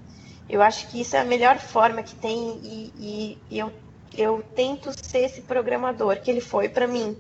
Eu 0.50 0.62
acho 0.62 0.88
que 0.90 1.00
isso 1.00 1.16
é 1.16 1.20
a 1.20 1.26
melhor 1.26 1.58
forma 1.58 2.04
que 2.04 2.16
tem 2.16 2.60
e, 2.62 2.94
e, 2.98 3.38
e 3.50 3.60
eu, 3.60 3.72
eu 4.18 4.44
tento 4.56 4.92
ser 5.02 5.20
esse 5.20 5.42
programador 5.42 6.20
que 6.20 6.30
ele 6.30 6.42
foi 6.42 6.68
para 6.68 6.86
mim. 6.86 7.18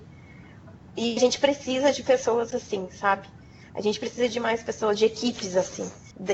E 0.95 1.15
a 1.15 1.19
gente 1.19 1.39
precisa 1.39 1.93
de 1.93 2.03
pessoas 2.03 2.53
assim, 2.53 2.89
sabe? 2.91 3.27
A 3.73 3.81
gente 3.81 3.99
precisa 3.99 4.27
de 4.27 4.39
mais 4.39 4.61
pessoas, 4.61 4.99
de 4.99 5.05
equipes 5.05 5.55
assim. 5.55 5.89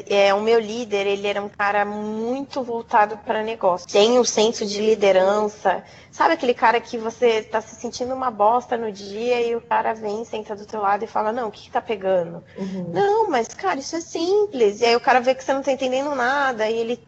É, 0.08 0.32
o 0.34 0.42
meu 0.42 0.60
líder, 0.60 1.08
ele 1.08 1.28
era 1.28 1.42
um 1.42 1.50
cara 1.50 1.84
muito 1.84 2.62
voltado 2.62 3.18
para 3.18 3.42
negócio. 3.42 3.88
Tem 3.88 4.20
o 4.20 4.26
senso 4.26 4.64
de 4.64 4.80
liderança. 4.80 5.84
Sabe 6.12 6.36
aquele 6.36 6.54
cara 6.54 6.80
que 6.80 7.00
você 7.00 7.40
está 7.40 7.62
se 7.62 7.76
sentindo 7.76 8.14
uma 8.14 8.30
bosta 8.30 8.78
no 8.78 8.92
dia 8.92 9.42
e 9.42 9.56
o 9.56 9.62
cara 9.62 9.94
vem, 9.94 10.24
senta 10.24 10.56
do 10.56 10.68
teu 10.68 10.82
lado 10.82 11.04
e 11.04 11.08
fala: 11.08 11.32
Não, 11.32 11.48
o 11.48 11.52
que, 11.52 11.64
que 11.64 11.72
tá 11.72 11.82
pegando? 11.82 12.44
Uhum. 12.58 12.92
Não, 12.94 13.30
mas 13.30 13.48
cara, 13.48 13.80
isso 13.80 13.96
é 13.96 14.02
simples. 14.02 14.82
E 14.82 14.86
aí 14.86 14.96
o 14.96 15.02
cara 15.02 15.20
vê 15.20 15.34
que 15.34 15.44
você 15.44 15.54
não 15.54 15.64
tá 15.64 15.72
entendendo 15.72 16.14
nada 16.14 16.70
e 16.70 16.78
ele 16.78 17.04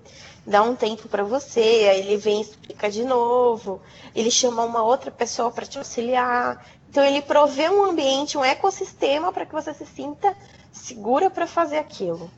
dá 0.46 0.64
um 0.64 0.76
tempo 0.76 1.08
para 1.08 1.24
você, 1.24 1.60
aí 1.60 2.00
ele 2.00 2.18
vem 2.18 2.40
e 2.40 2.42
explica 2.42 2.90
de 2.90 3.04
novo, 3.04 3.82
ele 4.14 4.30
chama 4.30 4.64
uma 4.64 4.84
outra 4.84 5.12
pessoa 5.12 5.52
para 5.52 5.66
te 5.66 5.78
auxiliar. 5.78 6.66
Então 6.90 7.04
ele 7.04 7.22
provê 7.22 7.70
um 7.70 7.86
ambiente, 7.86 8.38
um 8.38 8.44
ecossistema 8.44 9.32
para 9.32 9.46
que 9.46 9.54
você 9.54 9.74
se 9.74 9.86
sinta 9.86 10.36
segura 10.72 11.30
para 11.30 11.48
fazer 11.48 11.78
aquilo. 11.78 12.30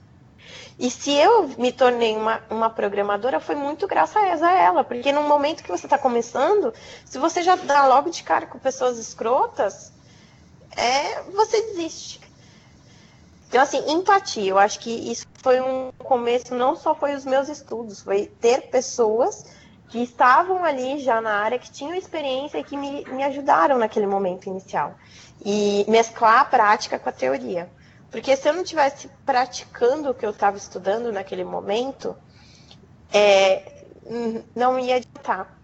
E 0.78 0.92
se 0.92 1.12
eu 1.12 1.48
me 1.58 1.72
tornei 1.72 2.16
uma, 2.16 2.42
uma 2.50 2.70
programadora, 2.70 3.40
foi 3.40 3.56
muito 3.56 3.88
graças 3.88 4.44
a 4.44 4.52
ela, 4.52 4.84
porque 4.84 5.12
no 5.12 5.24
momento 5.24 5.64
que 5.64 5.72
você 5.72 5.86
está 5.86 5.98
começando, 5.98 6.74
se 7.06 7.18
você 7.18 7.42
já 7.42 7.56
dá 7.56 7.88
logo 7.88 8.10
de 8.10 8.24
cara 8.24 8.46
com 8.46 8.60
pessoas 8.60 8.98
escrotas, 8.98 9.94
é, 10.76 11.22
você 11.24 11.62
desiste. 11.62 12.20
Então, 13.48 13.62
assim, 13.62 13.90
empatia, 13.90 14.50
eu 14.50 14.58
acho 14.58 14.80
que 14.80 14.90
isso 14.90 15.26
foi 15.42 15.62
um 15.62 15.92
começo, 15.98 16.54
não 16.54 16.76
só 16.76 16.94
foi 16.94 17.16
os 17.16 17.24
meus 17.24 17.48
estudos, 17.48 18.02
foi 18.02 18.26
ter 18.26 18.70
pessoas 18.70 19.46
que 19.88 20.04
estavam 20.04 20.66
ali 20.66 21.00
já 21.00 21.22
na 21.22 21.36
área, 21.36 21.60
que 21.60 21.72
tinham 21.72 21.94
experiência 21.94 22.58
e 22.58 22.64
que 22.64 22.76
me, 22.76 23.06
me 23.06 23.24
ajudaram 23.24 23.78
naquele 23.78 24.08
momento 24.08 24.48
inicial. 24.48 24.96
E 25.46 25.86
mesclar 25.88 26.42
a 26.42 26.46
prática 26.46 27.00
com 27.00 27.08
a 27.08 27.12
teoria. 27.12 27.70
Porque 28.16 28.38
se 28.38 28.48
eu 28.48 28.54
não 28.54 28.64
tivesse 28.64 29.10
praticando 29.26 30.10
o 30.10 30.14
que 30.14 30.26
eu 30.26 30.30
estava 30.30 30.56
estudando 30.56 31.12
naquele 31.12 31.44
momento, 31.44 32.16
é, 33.14 33.84
não 34.56 34.80
ia 34.80 34.96
adiantar. 34.96 35.60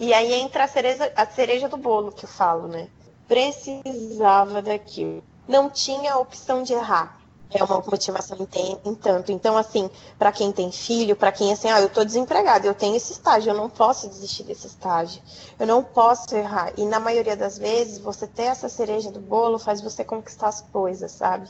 E 0.00 0.12
aí 0.12 0.32
entra 0.32 0.64
a 0.64 0.66
cereja, 0.66 1.12
a 1.14 1.24
cereja 1.26 1.68
do 1.68 1.76
bolo 1.76 2.10
que 2.10 2.24
eu 2.24 2.28
falo, 2.28 2.66
né? 2.66 2.88
Precisava 3.28 4.60
daquilo. 4.60 5.22
Não 5.46 5.70
tinha 5.70 6.16
opção 6.16 6.64
de 6.64 6.72
errar. 6.72 7.20
É 7.50 7.62
uma 7.62 7.78
motivação 7.78 8.48
em, 8.84 8.94
tanto. 8.96 9.30
Então, 9.30 9.56
assim, 9.56 9.88
para 10.18 10.32
quem 10.32 10.50
tem 10.50 10.72
filho, 10.72 11.14
para 11.14 11.30
quem 11.30 11.52
assim, 11.52 11.68
ah, 11.68 11.80
eu 11.80 11.86
estou 11.86 12.04
desempregado, 12.04 12.66
eu 12.66 12.74
tenho 12.74 12.96
esse 12.96 13.12
estágio, 13.12 13.50
eu 13.50 13.56
não 13.56 13.70
posso 13.70 14.08
desistir 14.08 14.42
desse 14.42 14.66
estágio, 14.66 15.22
eu 15.56 15.68
não 15.68 15.84
posso 15.84 16.34
errar. 16.34 16.72
E 16.76 16.84
na 16.84 16.98
maioria 16.98 17.36
das 17.36 17.58
vezes, 17.58 17.98
você 17.98 18.26
ter 18.26 18.44
essa 18.44 18.68
cereja 18.68 19.12
do 19.12 19.20
bolo 19.20 19.56
faz 19.56 19.80
você 19.80 20.02
conquistar 20.02 20.48
as 20.48 20.62
coisas, 20.62 21.12
sabe? 21.12 21.48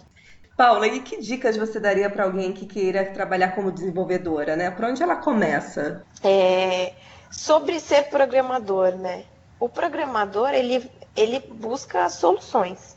Paula, 0.57 0.87
e 0.87 1.01
que 1.01 1.21
dicas 1.21 1.57
você 1.57 1.81
daria 1.81 2.11
para 2.11 2.25
alguém 2.25 2.53
que 2.53 2.67
queira 2.67 3.07
trabalhar 3.07 3.55
como 3.55 3.73
desenvolvedora, 3.73 4.55
né? 4.55 4.71
Por 4.71 4.85
onde 4.85 5.03
ela 5.03 5.17
começa? 5.17 6.05
É, 6.23 6.93
sobre 7.31 7.81
ser 7.81 8.05
programador, 8.11 8.97
né? 8.97 9.25
O 9.59 9.69
programador, 9.69 10.51
ele, 10.51 10.91
ele 11.17 11.41
busca 11.41 12.09
soluções. 12.09 12.97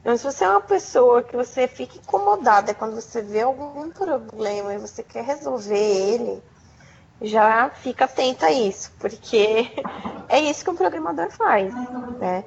Então, 0.00 0.16
se 0.16 0.24
você 0.24 0.44
é 0.44 0.48
uma 0.48 0.60
pessoa 0.60 1.22
que 1.22 1.36
você 1.36 1.66
fica 1.66 1.96
incomodada 1.96 2.74
quando 2.74 2.94
você 2.94 3.22
vê 3.22 3.40
algum 3.42 3.90
problema 3.90 4.74
e 4.74 4.78
você 4.78 5.02
quer 5.02 5.24
resolver 5.24 5.78
ele, 5.78 6.42
já 7.22 7.70
fica 7.70 8.04
atenta 8.04 8.46
a 8.46 8.52
isso, 8.52 8.92
porque 8.98 9.70
é 10.28 10.40
isso 10.40 10.64
que 10.64 10.70
um 10.70 10.76
programador 10.76 11.30
faz, 11.30 11.72
né? 12.18 12.44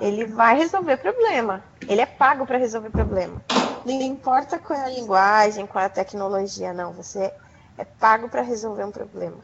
Ele 0.00 0.24
vai 0.26 0.56
resolver 0.56 0.96
problema. 0.98 1.62
Ele 1.88 2.00
é 2.00 2.06
pago 2.06 2.46
para 2.46 2.58
resolver 2.58 2.90
problema. 2.90 3.40
Não 3.84 4.00
importa 4.00 4.58
qual 4.58 4.78
é 4.78 4.84
a 4.84 4.90
linguagem, 4.90 5.66
qual 5.66 5.82
é 5.82 5.86
a 5.86 5.90
tecnologia, 5.90 6.72
não. 6.72 6.92
Você 6.92 7.32
é 7.76 7.84
pago 7.84 8.28
para 8.28 8.42
resolver 8.42 8.84
um 8.84 8.92
problema. 8.92 9.38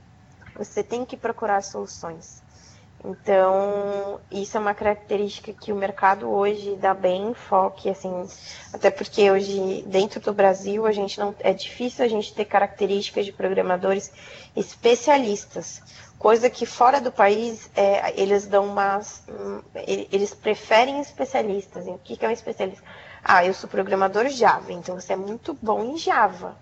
Você 0.56 0.82
tem 0.82 1.04
que 1.04 1.16
procurar 1.16 1.62
soluções. 1.62 2.43
Então, 3.06 4.18
isso 4.30 4.56
é 4.56 4.60
uma 4.60 4.72
característica 4.72 5.52
que 5.52 5.70
o 5.70 5.76
mercado 5.76 6.26
hoje 6.30 6.74
dá 6.76 6.94
bem 6.94 7.32
enfoque, 7.32 7.90
assim, 7.90 8.26
até 8.72 8.90
porque 8.90 9.30
hoje, 9.30 9.84
dentro 9.86 10.20
do 10.20 10.32
Brasil, 10.32 10.86
a 10.86 10.92
gente 10.92 11.20
não 11.20 11.34
é 11.40 11.52
difícil 11.52 12.02
a 12.02 12.08
gente 12.08 12.32
ter 12.32 12.46
características 12.46 13.26
de 13.26 13.32
programadores 13.32 14.10
especialistas, 14.56 15.82
coisa 16.18 16.48
que 16.48 16.64
fora 16.64 16.98
do 16.98 17.12
país 17.12 17.70
é, 17.76 18.18
eles 18.18 18.46
dão 18.46 18.64
umas, 18.66 19.22
eles 19.86 20.32
preferem 20.32 20.98
especialistas. 21.00 21.86
O 21.86 21.98
que 21.98 22.24
é 22.24 22.28
um 22.28 22.32
especialista? 22.32 22.82
Ah, 23.22 23.44
eu 23.44 23.52
sou 23.52 23.68
programador 23.68 24.30
Java, 24.30 24.72
então 24.72 24.98
você 24.98 25.12
é 25.12 25.16
muito 25.16 25.52
bom 25.60 25.84
em 25.84 25.98
Java. 25.98 26.56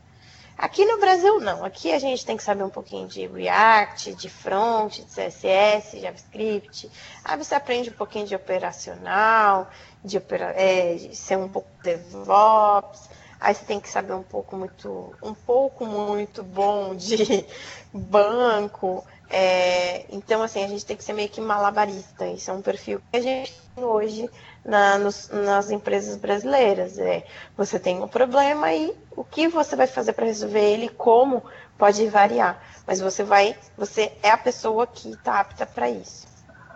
Aqui 0.57 0.85
no 0.85 0.99
Brasil, 0.99 1.41
não. 1.41 1.65
Aqui 1.65 1.93
a 1.93 1.99
gente 1.99 2.25
tem 2.25 2.37
que 2.37 2.43
saber 2.43 2.62
um 2.62 2.71
pouquinho 2.71 3.09
de 3.09 3.27
React, 3.27 4.15
de 4.15 4.29
front, 4.29 4.97
de 4.97 5.05
CSS, 5.05 6.01
JavaScript. 6.01 6.91
Aí 7.25 7.37
você 7.37 7.55
aprende 7.55 7.91
um 7.91 7.95
pouquinho 7.95 8.27
de 8.27 8.35
operacional, 8.35 9.71
de, 10.05 10.19
opera 10.19 10.55
é, 10.57 10.95
de 10.95 11.17
ser 11.17 11.37
um 11.37 11.49
pouco 11.49 11.69
DevOps. 11.83 13.09
Aí 13.41 13.55
você 13.55 13.65
tem 13.65 13.81
que 13.81 13.88
saber 13.88 14.12
um 14.12 14.23
pouco 14.23 14.57
muito, 14.57 15.12
um 15.21 15.35
pouco 15.35 15.85
muito 15.85 16.45
bom 16.45 16.95
de 16.95 17.45
banco. 17.93 19.05
É, 19.29 20.05
então, 20.11 20.43
assim, 20.43 20.62
a 20.62 20.69
gente 20.69 20.85
tem 20.85 20.97
que 20.97 21.03
ser 21.03 21.15
meio 21.15 21.29
que 21.29 21.41
malabarista. 21.41 22.27
Isso 22.27 22.51
é 22.51 22.55
um 22.55 22.62
perfil 22.62 23.01
que 23.11 23.17
a 23.17 23.21
gente 23.21 23.53
tem 23.75 23.83
hoje 23.83 24.31
na, 24.64 24.98
nos, 24.98 25.29
nas 25.29 25.70
empresas 25.70 26.16
brasileiras. 26.16 26.98
É, 26.98 27.25
você 27.57 27.79
tem 27.79 28.03
um 28.03 28.09
problema 28.09 28.72
e 28.72 28.94
o 29.16 29.25
que 29.25 29.48
você 29.48 29.77
vai 29.77 29.87
fazer 29.87 30.12
para 30.12 30.27
resolver 30.27 30.61
ele, 30.61 30.88
como 30.88 31.42
pode 31.77 32.07
variar. 32.09 32.62
Mas 32.87 33.01
você 33.01 33.25
vai, 33.25 33.57
você 33.77 34.12
é 34.22 34.31
a 34.31 34.38
pessoa 34.38 34.87
que 34.87 35.11
está 35.11 35.40
apta 35.40 35.66
para 35.66 35.90
isso. 35.90 36.27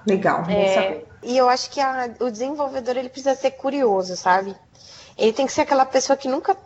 Legal, 0.06 0.44
é, 0.48 1.02
E 1.22 1.36
eu 1.36 1.48
acho 1.48 1.68
que 1.70 1.80
a, 1.80 2.08
o 2.20 2.30
desenvolvedor 2.30 2.96
ele 2.96 3.08
precisa 3.08 3.34
ser 3.34 3.52
curioso, 3.52 4.16
sabe? 4.16 4.54
Ele 5.18 5.32
tem 5.32 5.46
que 5.46 5.52
ser 5.52 5.62
aquela 5.62 5.84
pessoa 5.84 6.16
que 6.16 6.28
nunca. 6.28 6.56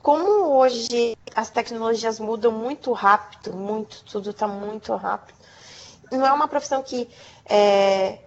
Como 0.00 0.56
hoje 0.56 1.16
as 1.34 1.50
tecnologias 1.50 2.20
mudam 2.20 2.52
muito 2.52 2.92
rápido, 2.92 3.54
muito, 3.54 4.04
tudo 4.04 4.30
está 4.30 4.46
muito 4.46 4.94
rápido. 4.94 5.36
Não 6.12 6.26
é 6.26 6.32
uma 6.32 6.46
profissão 6.46 6.82
que 6.82 7.08
é, 7.46 8.18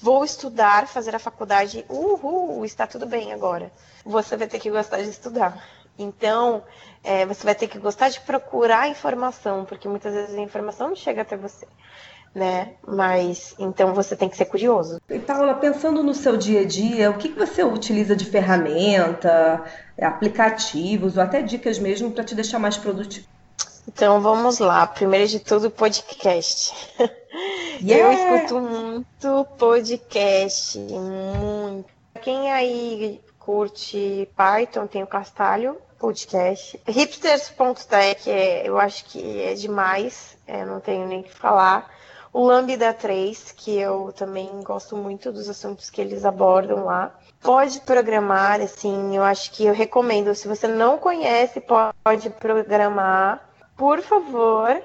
vou 0.00 0.24
estudar, 0.24 0.86
fazer 0.86 1.14
a 1.14 1.18
faculdade, 1.18 1.84
uhul, 1.88 2.64
está 2.64 2.86
tudo 2.86 3.06
bem 3.06 3.32
agora. 3.32 3.70
Você 4.04 4.36
vai 4.36 4.46
ter 4.46 4.58
que 4.58 4.70
gostar 4.70 5.02
de 5.02 5.08
estudar. 5.08 5.62
Então, 5.98 6.62
é, 7.04 7.26
você 7.26 7.44
vai 7.44 7.54
ter 7.54 7.68
que 7.68 7.78
gostar 7.78 8.08
de 8.08 8.20
procurar 8.20 8.88
informação, 8.88 9.64
porque 9.64 9.88
muitas 9.88 10.12
vezes 10.12 10.34
a 10.34 10.40
informação 10.40 10.88
não 10.88 10.96
chega 10.96 11.22
até 11.22 11.36
você. 11.36 11.66
Né? 12.34 12.72
Mas 12.86 13.54
então 13.58 13.92
você 13.92 14.16
tem 14.16 14.26
que 14.26 14.36
ser 14.38 14.46
curioso. 14.46 14.98
E 15.10 15.18
Paula, 15.18 15.54
pensando 15.54 16.02
no 16.02 16.14
seu 16.14 16.34
dia 16.34 16.62
a 16.62 16.64
dia, 16.64 17.10
o 17.10 17.18
que 17.18 17.28
você 17.28 17.62
utiliza 17.62 18.16
de 18.16 18.24
ferramenta, 18.24 19.62
aplicativos 20.00 21.18
ou 21.18 21.22
até 21.22 21.42
dicas 21.42 21.78
mesmo 21.78 22.10
para 22.10 22.24
te 22.24 22.34
deixar 22.34 22.58
mais 22.58 22.78
produtivo? 22.78 23.26
Então 23.86 24.20
vamos 24.22 24.58
lá. 24.60 24.86
Primeiro 24.86 25.28
de 25.28 25.40
tudo, 25.40 25.70
podcast. 25.70 26.72
Yeah. 27.82 28.14
Eu 28.14 28.36
escuto 28.36 28.60
muito 28.60 29.44
podcast, 29.56 30.78
muito. 30.78 31.88
Quem 32.20 32.52
aí 32.52 33.20
curte 33.38 34.28
Python, 34.36 34.86
tem 34.86 35.02
o 35.02 35.06
Castalho 35.06 35.78
podcast. 35.98 36.78
Hipsters.tech, 36.86 38.30
é, 38.30 38.68
eu 38.68 38.78
acho 38.78 39.04
que 39.06 39.42
é 39.42 39.54
demais, 39.54 40.36
é, 40.46 40.64
não 40.64 40.80
tenho 40.80 41.06
nem 41.06 41.20
o 41.20 41.24
que 41.24 41.32
falar. 41.32 41.90
O 42.32 42.44
Lambda 42.44 42.92
3, 42.92 43.52
que 43.52 43.78
eu 43.78 44.12
também 44.16 44.48
gosto 44.62 44.96
muito 44.96 45.32
dos 45.32 45.48
assuntos 45.48 45.90
que 45.90 46.00
eles 46.00 46.24
abordam 46.24 46.84
lá. 46.84 47.14
Pode 47.40 47.80
programar, 47.80 48.60
assim, 48.60 49.16
eu 49.16 49.22
acho 49.22 49.52
que 49.52 49.64
eu 49.64 49.74
recomendo. 49.74 50.34
Se 50.34 50.48
você 50.48 50.66
não 50.66 50.98
conhece, 50.98 51.60
pode 51.60 52.30
programar. 52.30 53.48
Por 53.76 54.00
favor, 54.00 54.82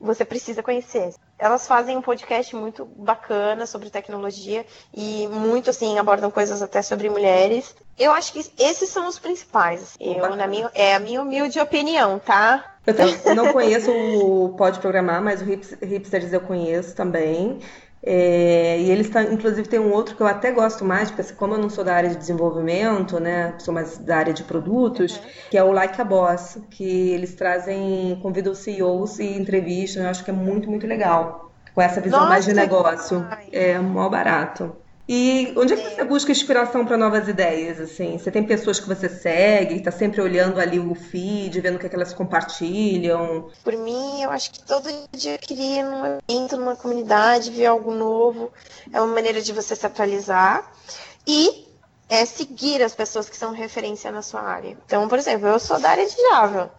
você 0.00 0.24
precisa 0.24 0.62
conhecer 0.62 1.14
elas 1.38 1.66
fazem 1.66 1.96
um 1.96 2.02
podcast 2.02 2.54
muito 2.56 2.84
bacana 2.84 3.66
sobre 3.66 3.90
tecnologia 3.90 4.64
e 4.94 5.28
muito 5.28 5.70
assim 5.70 5.98
abordam 5.98 6.30
coisas 6.30 6.62
até 6.62 6.80
sobre 6.82 7.10
mulheres. 7.10 7.74
Eu 7.98 8.12
acho 8.12 8.32
que 8.32 8.44
esses 8.58 8.88
são 8.88 9.08
os 9.08 9.18
principais. 9.18 9.94
Eu, 10.00 10.34
na 10.36 10.46
minha, 10.46 10.70
é 10.74 10.94
a 10.94 11.00
minha 11.00 11.20
humilde 11.20 11.58
opinião, 11.60 12.18
tá? 12.18 12.76
Eu 13.24 13.34
não 13.34 13.52
conheço 13.52 13.90
o 13.90 14.54
Pode 14.56 14.78
Programar, 14.78 15.20
mas 15.20 15.42
o 15.42 15.44
Hipsters 15.44 16.32
eu 16.32 16.40
conheço 16.40 16.94
também. 16.94 17.60
É, 18.08 18.78
e 18.78 18.88
eles, 18.88 19.10
inclusive, 19.32 19.68
tem 19.68 19.80
um 19.80 19.92
outro 19.92 20.14
que 20.14 20.22
eu 20.22 20.28
até 20.28 20.52
gosto 20.52 20.84
mais, 20.84 21.10
porque 21.10 21.22
assim, 21.22 21.34
como 21.34 21.54
eu 21.54 21.58
não 21.58 21.68
sou 21.68 21.82
da 21.82 21.92
área 21.92 22.08
de 22.08 22.16
desenvolvimento, 22.16 23.18
né, 23.18 23.54
sou 23.58 23.74
mais 23.74 23.98
da 23.98 24.18
área 24.18 24.32
de 24.32 24.44
produtos, 24.44 25.16
uhum. 25.16 25.22
que 25.50 25.58
é 25.58 25.64
o 25.64 25.72
Like 25.72 26.00
a 26.00 26.04
Boss, 26.04 26.56
que 26.70 27.10
eles 27.10 27.34
trazem, 27.34 28.16
convidam 28.22 28.54
CEOs 28.54 29.18
e 29.18 29.36
entrevistam, 29.36 30.04
eu 30.04 30.08
acho 30.08 30.24
que 30.24 30.30
é 30.30 30.34
muito, 30.34 30.70
muito 30.70 30.86
legal. 30.86 31.50
com 31.74 31.82
essa 31.82 32.00
visão 32.00 32.20
Nossa, 32.20 32.30
mais 32.30 32.44
de 32.44 32.54
negócio. 32.54 33.26
É 33.52 33.78
mó 33.78 34.08
barato. 34.08 34.74
E 35.08 35.52
onde 35.56 35.74
é 35.74 35.76
que 35.76 35.94
você 35.94 36.04
busca 36.04 36.32
inspiração 36.32 36.84
para 36.84 36.96
novas 36.96 37.28
ideias? 37.28 37.78
Assim, 37.80 38.18
você 38.18 38.28
tem 38.28 38.42
pessoas 38.42 38.80
que 38.80 38.88
você 38.88 39.08
segue, 39.08 39.76
está 39.76 39.92
sempre 39.92 40.20
olhando 40.20 40.58
ali 40.58 40.80
o 40.80 40.96
feed, 40.96 41.60
vendo 41.60 41.76
o 41.76 41.78
que, 41.78 41.86
é 41.86 41.88
que 41.88 41.94
elas 41.94 42.12
compartilham? 42.12 43.48
Por 43.62 43.74
mim, 43.76 44.22
eu 44.22 44.30
acho 44.30 44.50
que 44.50 44.64
todo 44.64 44.88
dia 45.12 45.34
eu 45.34 45.38
queria 45.38 45.84
num 45.84 46.18
evento, 46.28 46.56
numa 46.56 46.74
comunidade, 46.74 47.52
ver 47.52 47.66
algo 47.66 47.94
novo. 47.94 48.52
É 48.92 49.00
uma 49.00 49.14
maneira 49.14 49.40
de 49.40 49.52
você 49.52 49.76
se 49.76 49.86
atualizar 49.86 50.72
e 51.24 51.68
é 52.08 52.24
seguir 52.24 52.82
as 52.82 52.94
pessoas 52.94 53.28
que 53.28 53.36
são 53.36 53.52
referência 53.52 54.10
na 54.10 54.22
sua 54.22 54.40
área. 54.40 54.76
Então, 54.86 55.06
por 55.08 55.18
exemplo, 55.18 55.46
eu 55.46 55.60
sou 55.60 55.78
da 55.78 55.90
área 55.90 56.06
de 56.06 56.16
Java. 56.16 56.72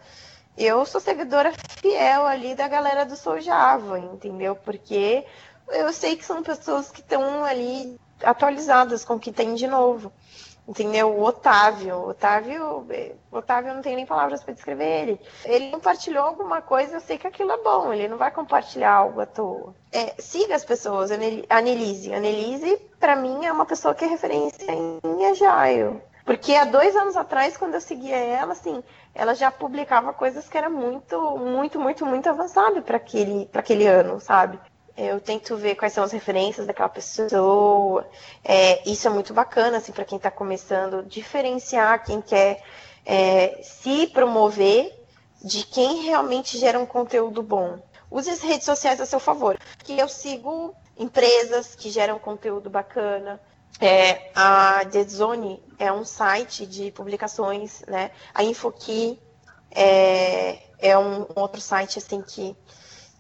Eu 0.58 0.86
sou 0.86 1.00
seguidora 1.00 1.54
fiel 1.80 2.26
ali 2.26 2.56
da 2.56 2.68
galera 2.68 3.06
do 3.06 3.16
Sou 3.16 3.40
Java, 3.40 4.00
entendeu? 4.00 4.56
Porque 4.56 5.24
eu 5.70 5.94
sei 5.94 6.16
que 6.18 6.26
são 6.26 6.42
pessoas 6.42 6.90
que 6.90 7.02
estão 7.02 7.44
ali 7.44 7.98
atualizadas 8.24 9.04
com 9.06 9.16
o 9.16 9.20
que 9.20 9.32
tem 9.32 9.56
de 9.56 9.68
novo. 9.68 10.12
Entendeu? 10.68 11.10
O 11.12 11.24
Otávio. 11.24 12.10
Otávio, 12.10 12.86
Otávio 13.32 13.74
não 13.74 13.82
tem 13.82 13.96
nem 13.96 14.06
palavras 14.06 14.44
para 14.44 14.54
descrever 14.54 15.02
ele. 15.02 15.22
Ele 15.46 15.72
compartilhou 15.72 16.26
alguma 16.26 16.62
coisa, 16.62 16.98
eu 16.98 17.00
sei 17.00 17.18
que 17.18 17.26
aquilo 17.26 17.54
é 17.54 17.64
bom, 17.64 17.94
ele 17.94 18.10
não 18.10 18.18
vai 18.18 18.32
compartilhar 18.32 18.92
algo 18.92 19.22
à 19.22 19.26
toa. 19.26 19.74
É, 19.94 20.14
siga 20.20 20.56
as 20.56 20.66
pessoas, 20.66 21.10
Anelise. 21.50 22.14
Anelise, 22.14 22.82
para 23.00 23.16
mim, 23.16 23.46
é 23.46 23.52
uma 23.52 23.66
pessoa 23.66 23.96
que 23.96 24.04
é 24.04 24.08
referência 24.10 24.68
em 24.70 25.26
Agile. 25.26 26.02
Porque 26.26 26.54
há 26.54 26.66
dois 26.66 26.94
anos 26.94 27.16
atrás, 27.16 27.56
quando 27.56 27.76
eu 27.76 27.82
seguia 27.82 28.18
ela, 28.18 28.52
assim, 28.52 28.84
ela 29.16 29.34
já 29.34 29.50
publicava 29.50 30.12
coisas 30.12 30.50
que 30.50 30.58
era 30.58 30.70
muito, 30.70 31.38
muito, 31.38 31.80
muito, 31.80 32.06
muito 32.06 32.28
avançado 32.28 32.82
para 32.82 32.98
aquele, 32.98 33.50
aquele 33.54 33.88
ano, 33.88 34.20
sabe? 34.20 34.60
Eu 34.98 35.22
tento 35.22 35.56
ver 35.56 35.76
quais 35.76 35.94
são 35.94 36.04
as 36.04 36.12
referências 36.12 36.66
daquela 36.66 36.90
pessoa. 36.90 38.10
É, 38.44 38.90
isso 38.90 39.08
é 39.08 39.12
muito 39.12 39.32
bacana, 39.32 39.78
assim, 39.78 39.92
para 39.92 40.04
quem 40.04 40.18
está 40.18 40.32
começando, 40.32 41.04
diferenciar 41.04 42.04
quem 42.04 42.20
quer 42.20 42.64
é, 43.06 43.62
se 43.62 44.08
promover 44.08 44.92
de 45.44 45.64
quem 45.64 46.04
realmente 46.04 46.58
gera 46.58 46.80
um 46.80 46.86
conteúdo 46.86 47.44
bom. 47.44 47.80
Use 48.10 48.30
as 48.30 48.42
redes 48.42 48.66
sociais 48.66 49.00
a 49.00 49.06
seu 49.06 49.20
favor. 49.20 49.60
Que 49.84 50.00
eu 50.00 50.08
sigo 50.08 50.76
empresas 50.98 51.76
que 51.76 51.92
geram 51.92 52.18
conteúdo 52.18 52.70
bacana. 52.70 53.40
É, 53.80 54.32
a 54.34 54.84
Deadzone 54.84 55.62
é 55.78 55.92
um 55.92 56.04
site 56.04 56.66
de 56.66 56.92
publicações, 56.92 57.82
né? 57.88 58.10
A 58.34 58.44
Infoki 58.44 59.20
é, 59.70 60.58
é 60.80 60.98
um 60.98 61.28
outro 61.36 61.62
site 61.62 62.00
assim 62.00 62.22
que 62.22 62.56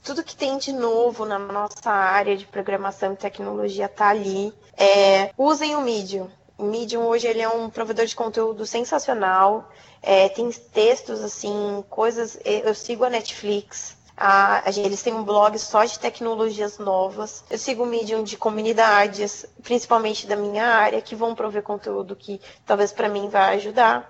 tudo 0.07 0.23
que 0.23 0.37
tem 0.37 0.57
de 0.57 0.71
novo 0.71 1.25
na 1.25 1.37
nossa 1.37 1.91
área 1.91 2.37
de 2.37 2.45
programação 2.45 3.11
e 3.11 3.17
tecnologia 3.17 3.87
está 3.87 4.07
ali. 4.07 4.53
É, 4.77 5.31
usem 5.37 5.75
o 5.75 5.81
Medium. 5.81 6.29
O 6.57 6.63
Medium 6.63 7.03
hoje 7.03 7.27
ele 7.27 7.41
é 7.41 7.49
um 7.49 7.69
provedor 7.69 8.05
de 8.05 8.15
conteúdo 8.15 8.65
sensacional. 8.65 9.69
É, 10.01 10.29
tem 10.29 10.49
textos 10.49 11.21
assim, 11.21 11.83
coisas. 11.89 12.39
Eu 12.45 12.73
sigo 12.73 13.03
a 13.03 13.09
Netflix. 13.09 13.97
A, 14.15 14.63
eles 14.77 15.03
têm 15.03 15.13
um 15.13 15.25
blog 15.25 15.59
só 15.59 15.83
de 15.83 15.99
tecnologias 15.99 16.77
novas. 16.77 17.43
Eu 17.49 17.57
sigo 17.57 17.83
o 17.83 17.85
Medium 17.85 18.23
de 18.23 18.37
comunidades, 18.37 19.45
principalmente 19.61 20.25
da 20.25 20.37
minha 20.37 20.65
área, 20.65 21.01
que 21.01 21.17
vão 21.17 21.35
prover 21.35 21.63
conteúdo 21.63 22.15
que 22.15 22.39
talvez 22.65 22.93
para 22.93 23.09
mim 23.09 23.27
vai 23.27 23.57
ajudar. 23.57 24.09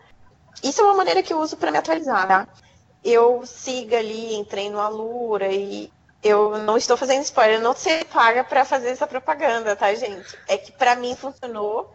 Isso 0.63 0.79
é 0.79 0.83
uma 0.83 0.93
maneira 0.93 1.23
que 1.23 1.33
eu 1.33 1.39
uso 1.39 1.57
para 1.57 1.71
me 1.71 1.79
atualizar. 1.79 2.27
Tá? 2.27 2.47
Eu 3.03 3.45
siga 3.45 3.99
ali, 3.99 4.35
entrei 4.35 4.69
no 4.69 4.79
Alura 4.79 5.51
e 5.51 5.91
eu 6.23 6.57
não 6.59 6.77
estou 6.77 6.97
fazendo 6.97 7.23
spoiler, 7.23 7.61
não 7.61 7.75
sei 7.75 8.03
paga 8.05 8.43
para 8.43 8.65
fazer 8.65 8.89
essa 8.89 9.07
propaganda, 9.07 9.75
tá, 9.75 9.93
gente? 9.93 10.37
É 10.47 10.57
que 10.57 10.71
para 10.71 10.95
mim 10.95 11.15
funcionou. 11.15 11.93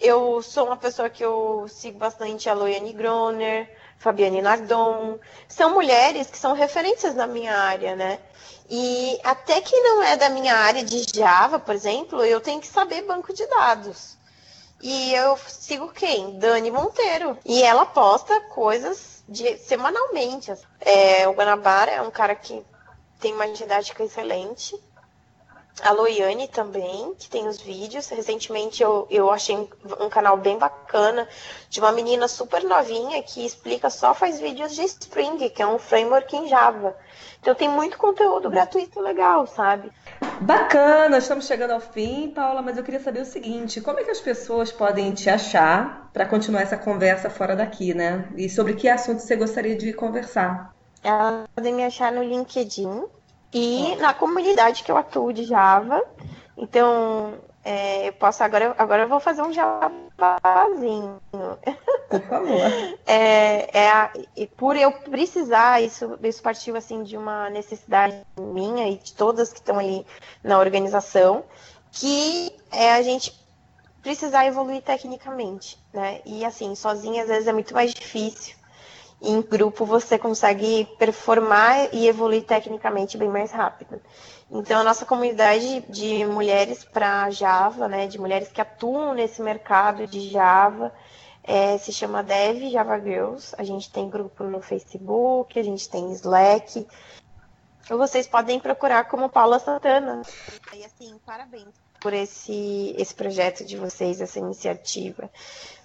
Eu 0.00 0.42
sou 0.42 0.66
uma 0.66 0.76
pessoa 0.76 1.08
que 1.08 1.24
eu 1.24 1.66
sigo 1.68 1.98
bastante 1.98 2.48
a 2.48 2.54
Loiane 2.54 2.92
Groner, 2.92 3.70
Fabiane 3.98 4.42
Nardon. 4.42 5.18
São 5.48 5.72
mulheres 5.72 6.28
que 6.28 6.38
são 6.38 6.52
referências 6.52 7.14
na 7.14 7.26
minha 7.26 7.56
área, 7.56 7.94
né? 7.94 8.18
E 8.68 9.20
até 9.22 9.60
que 9.60 9.78
não 9.80 10.02
é 10.02 10.16
da 10.16 10.28
minha 10.28 10.56
área 10.56 10.82
de 10.82 11.04
Java, 11.14 11.58
por 11.58 11.74
exemplo, 11.74 12.24
eu 12.24 12.40
tenho 12.40 12.60
que 12.60 12.66
saber 12.66 13.02
banco 13.02 13.32
de 13.32 13.46
dados. 13.46 14.16
E 14.80 15.14
eu 15.14 15.38
sigo 15.46 15.92
quem? 15.92 16.38
Dani 16.38 16.70
Monteiro. 16.70 17.38
E 17.44 17.62
ela 17.62 17.86
posta 17.86 18.40
coisas 18.50 19.13
de, 19.28 19.58
semanalmente. 19.58 20.52
É, 20.80 21.28
o 21.28 21.32
Guanabara 21.32 21.90
é 21.90 22.02
um 22.02 22.10
cara 22.10 22.34
que 22.34 22.64
tem 23.20 23.32
uma 23.32 23.48
didática 23.48 24.04
excelente. 24.04 24.78
A 25.82 25.90
Loiane 25.90 26.46
também, 26.46 27.14
que 27.18 27.28
tem 27.28 27.48
os 27.48 27.60
vídeos. 27.60 28.08
Recentemente 28.08 28.82
eu, 28.82 29.08
eu 29.10 29.30
achei 29.30 29.56
um 29.56 30.08
canal 30.08 30.36
bem 30.36 30.56
bacana 30.56 31.28
de 31.68 31.80
uma 31.80 31.90
menina 31.90 32.28
super 32.28 32.62
novinha 32.62 33.22
que 33.22 33.44
explica 33.44 33.90
só 33.90 34.14
faz 34.14 34.38
vídeos 34.38 34.74
de 34.74 34.82
Spring, 34.84 35.48
que 35.50 35.62
é 35.62 35.66
um 35.66 35.78
framework 35.78 36.36
em 36.36 36.48
Java. 36.48 36.96
Então 37.40 37.54
tem 37.54 37.68
muito 37.68 37.98
conteúdo 37.98 38.48
gratuito 38.48 39.00
legal, 39.00 39.46
sabe? 39.46 39.90
Bacana, 40.40 41.18
estamos 41.18 41.46
chegando 41.46 41.72
ao 41.72 41.80
fim, 41.80 42.30
Paula, 42.30 42.60
mas 42.60 42.76
eu 42.76 42.84
queria 42.84 43.00
saber 43.00 43.20
o 43.20 43.24
seguinte: 43.24 43.80
como 43.80 44.00
é 44.00 44.04
que 44.04 44.10
as 44.10 44.20
pessoas 44.20 44.72
podem 44.72 45.12
te 45.12 45.30
achar 45.30 46.10
para 46.12 46.26
continuar 46.26 46.62
essa 46.62 46.76
conversa 46.76 47.30
fora 47.30 47.54
daqui, 47.54 47.94
né? 47.94 48.28
E 48.36 48.48
sobre 48.48 48.74
que 48.74 48.88
assunto 48.88 49.20
você 49.20 49.36
gostaria 49.36 49.76
de 49.76 49.92
conversar? 49.92 50.74
Elas 51.02 51.46
podem 51.54 51.74
me 51.74 51.84
achar 51.84 52.12
no 52.12 52.22
LinkedIn 52.22 53.04
e 53.52 53.96
na 53.96 54.12
comunidade 54.12 54.82
que 54.82 54.90
eu 54.90 54.96
atuo 54.96 55.32
de 55.32 55.44
Java. 55.44 56.02
Então, 56.56 57.34
é, 57.64 58.08
eu 58.08 58.12
posso 58.12 58.44
agora, 58.44 58.74
agora 58.76 59.04
eu 59.04 59.08
vou 59.08 59.18
fazer 59.18 59.40
um 59.40 59.52
jabazinho. 59.52 61.20
Por 62.10 62.20
favor. 62.22 62.48
É, 63.06 63.80
é 63.80 63.90
a, 63.90 64.10
por 64.56 64.76
eu 64.76 64.90
precisar, 64.92 65.82
isso, 65.82 66.18
isso 66.22 66.42
partiu 66.42 66.76
assim 66.76 67.02
de 67.02 67.16
uma 67.16 67.50
necessidade 67.50 68.16
minha 68.38 68.88
e 68.88 68.96
de 68.96 69.12
todas 69.12 69.52
que 69.52 69.58
estão 69.58 69.78
ali 69.78 70.06
na 70.42 70.58
organização, 70.58 71.44
que 71.92 72.50
é 72.72 72.92
a 72.92 73.02
gente 73.02 73.32
precisar 74.02 74.46
evoluir 74.46 74.82
tecnicamente, 74.82 75.78
né? 75.92 76.20
E 76.24 76.44
assim, 76.44 76.74
sozinha 76.74 77.22
às 77.22 77.28
vezes 77.28 77.46
é 77.46 77.52
muito 77.52 77.74
mais 77.74 77.92
difícil 77.92 78.56
em 79.24 79.40
grupo 79.40 79.84
você 79.84 80.18
consegue 80.18 80.86
performar 80.98 81.88
e 81.92 82.06
evoluir 82.06 82.44
tecnicamente 82.44 83.16
bem 83.16 83.28
mais 83.28 83.50
rápido. 83.50 84.00
Então, 84.54 84.80
a 84.80 84.84
nossa 84.84 85.04
comunidade 85.04 85.84
de 85.88 86.24
mulheres 86.24 86.84
para 86.84 87.28
Java, 87.28 87.88
né, 87.88 88.06
de 88.06 88.20
mulheres 88.20 88.52
que 88.52 88.60
atuam 88.60 89.12
nesse 89.12 89.42
mercado 89.42 90.06
de 90.06 90.30
Java, 90.30 90.92
é, 91.42 91.76
se 91.76 91.92
chama 91.92 92.22
Dev 92.22 92.70
Java 92.70 93.00
Girls. 93.00 93.52
A 93.58 93.64
gente 93.64 93.90
tem 93.90 94.08
grupo 94.08 94.44
no 94.44 94.62
Facebook, 94.62 95.58
a 95.58 95.62
gente 95.62 95.88
tem 95.88 96.12
Slack. 96.12 96.86
Ou 97.90 97.98
vocês 97.98 98.28
podem 98.28 98.60
procurar 98.60 99.08
como 99.08 99.28
Paula 99.28 99.58
Santana. 99.58 100.22
E 100.72 100.84
assim, 100.84 101.18
parabéns 101.26 101.74
por 102.00 102.12
esse, 102.12 102.94
esse 102.96 103.14
projeto 103.14 103.64
de 103.64 103.76
vocês, 103.76 104.20
essa 104.20 104.38
iniciativa. 104.38 105.28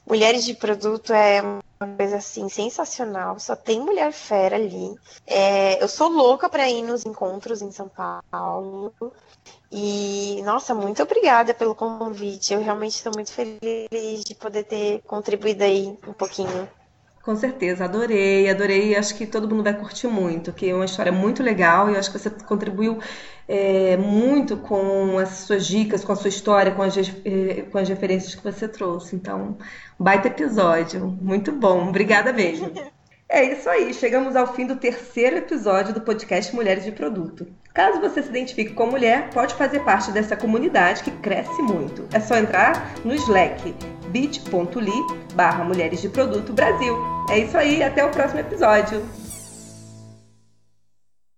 Mulheres 0.05 0.45
de 0.45 0.53
Produto 0.53 1.11
é 1.11 1.41
coisa 1.87 2.17
assim 2.17 2.49
sensacional. 2.49 3.39
Só 3.39 3.55
tem 3.55 3.79
mulher 3.79 4.11
fera 4.11 4.57
ali. 4.57 4.93
É, 5.25 5.81
eu 5.81 5.87
sou 5.87 6.09
louca 6.09 6.49
para 6.49 6.69
ir 6.69 6.83
nos 6.83 7.05
encontros 7.05 7.61
em 7.61 7.71
São 7.71 7.89
Paulo. 7.89 8.93
E, 9.71 10.41
nossa, 10.43 10.75
muito 10.75 11.01
obrigada 11.01 11.53
pelo 11.53 11.73
convite. 11.73 12.53
Eu 12.53 12.61
realmente 12.61 12.95
estou 12.95 13.13
muito 13.15 13.31
feliz 13.31 14.23
de 14.25 14.35
poder 14.35 14.65
ter 14.65 15.01
contribuído 15.03 15.63
aí 15.63 15.97
um 16.05 16.13
pouquinho. 16.13 16.69
Com 17.29 17.35
certeza, 17.35 17.85
adorei, 17.85 18.49
adorei. 18.49 18.95
Acho 18.95 19.13
que 19.15 19.27
todo 19.27 19.47
mundo 19.47 19.61
vai 19.61 19.77
curtir 19.77 20.07
muito, 20.07 20.51
que 20.51 20.67
é 20.67 20.73
uma 20.73 20.85
história 20.85 21.11
muito 21.11 21.43
legal 21.43 21.87
e 21.87 21.95
acho 21.95 22.11
que 22.11 22.17
você 22.17 22.27
contribuiu 22.31 22.97
é, 23.47 23.95
muito 23.97 24.57
com 24.57 25.15
as 25.19 25.29
suas 25.45 25.67
dicas, 25.67 26.03
com 26.03 26.11
a 26.11 26.15
sua 26.15 26.29
história, 26.29 26.71
com 26.71 26.81
as, 26.81 26.97
é, 26.97 27.61
com 27.71 27.77
as 27.77 27.87
referências 27.87 28.33
que 28.33 28.43
você 28.43 28.67
trouxe. 28.67 29.15
Então, 29.15 29.59
baita 29.99 30.27
episódio, 30.27 31.05
muito 31.21 31.51
bom. 31.51 31.89
Obrigada 31.89 32.33
mesmo. 32.33 32.71
É 33.31 33.43
isso 33.43 33.69
aí, 33.69 33.93
chegamos 33.93 34.35
ao 34.35 34.55
fim 34.55 34.65
do 34.65 34.75
terceiro 34.75 35.37
episódio 35.37 35.93
do 35.93 36.01
podcast 36.01 36.53
Mulheres 36.55 36.83
de 36.83 36.91
Produto. 36.91 37.45
Caso 37.71 38.01
você 38.01 38.23
se 38.23 38.29
identifique 38.29 38.73
com 38.73 38.87
mulher, 38.87 39.29
pode 39.29 39.53
fazer 39.53 39.81
parte 39.81 40.11
dessa 40.11 40.35
comunidade 40.35 41.03
que 41.03 41.11
cresce 41.11 41.61
muito. 41.61 42.07
É 42.11 42.19
só 42.19 42.35
entrar 42.37 42.95
no 43.05 43.13
Slack 43.13 43.75
bit.ly 44.07 44.91
barra 45.35 45.63
Mulheres 45.63 46.01
de 46.01 46.09
Produto 46.09 46.53
Brasil. 46.53 46.97
É 47.29 47.37
isso 47.37 47.55
aí, 47.55 47.83
até 47.83 48.03
o 48.03 48.09
próximo 48.09 48.39
episódio. 48.39 49.07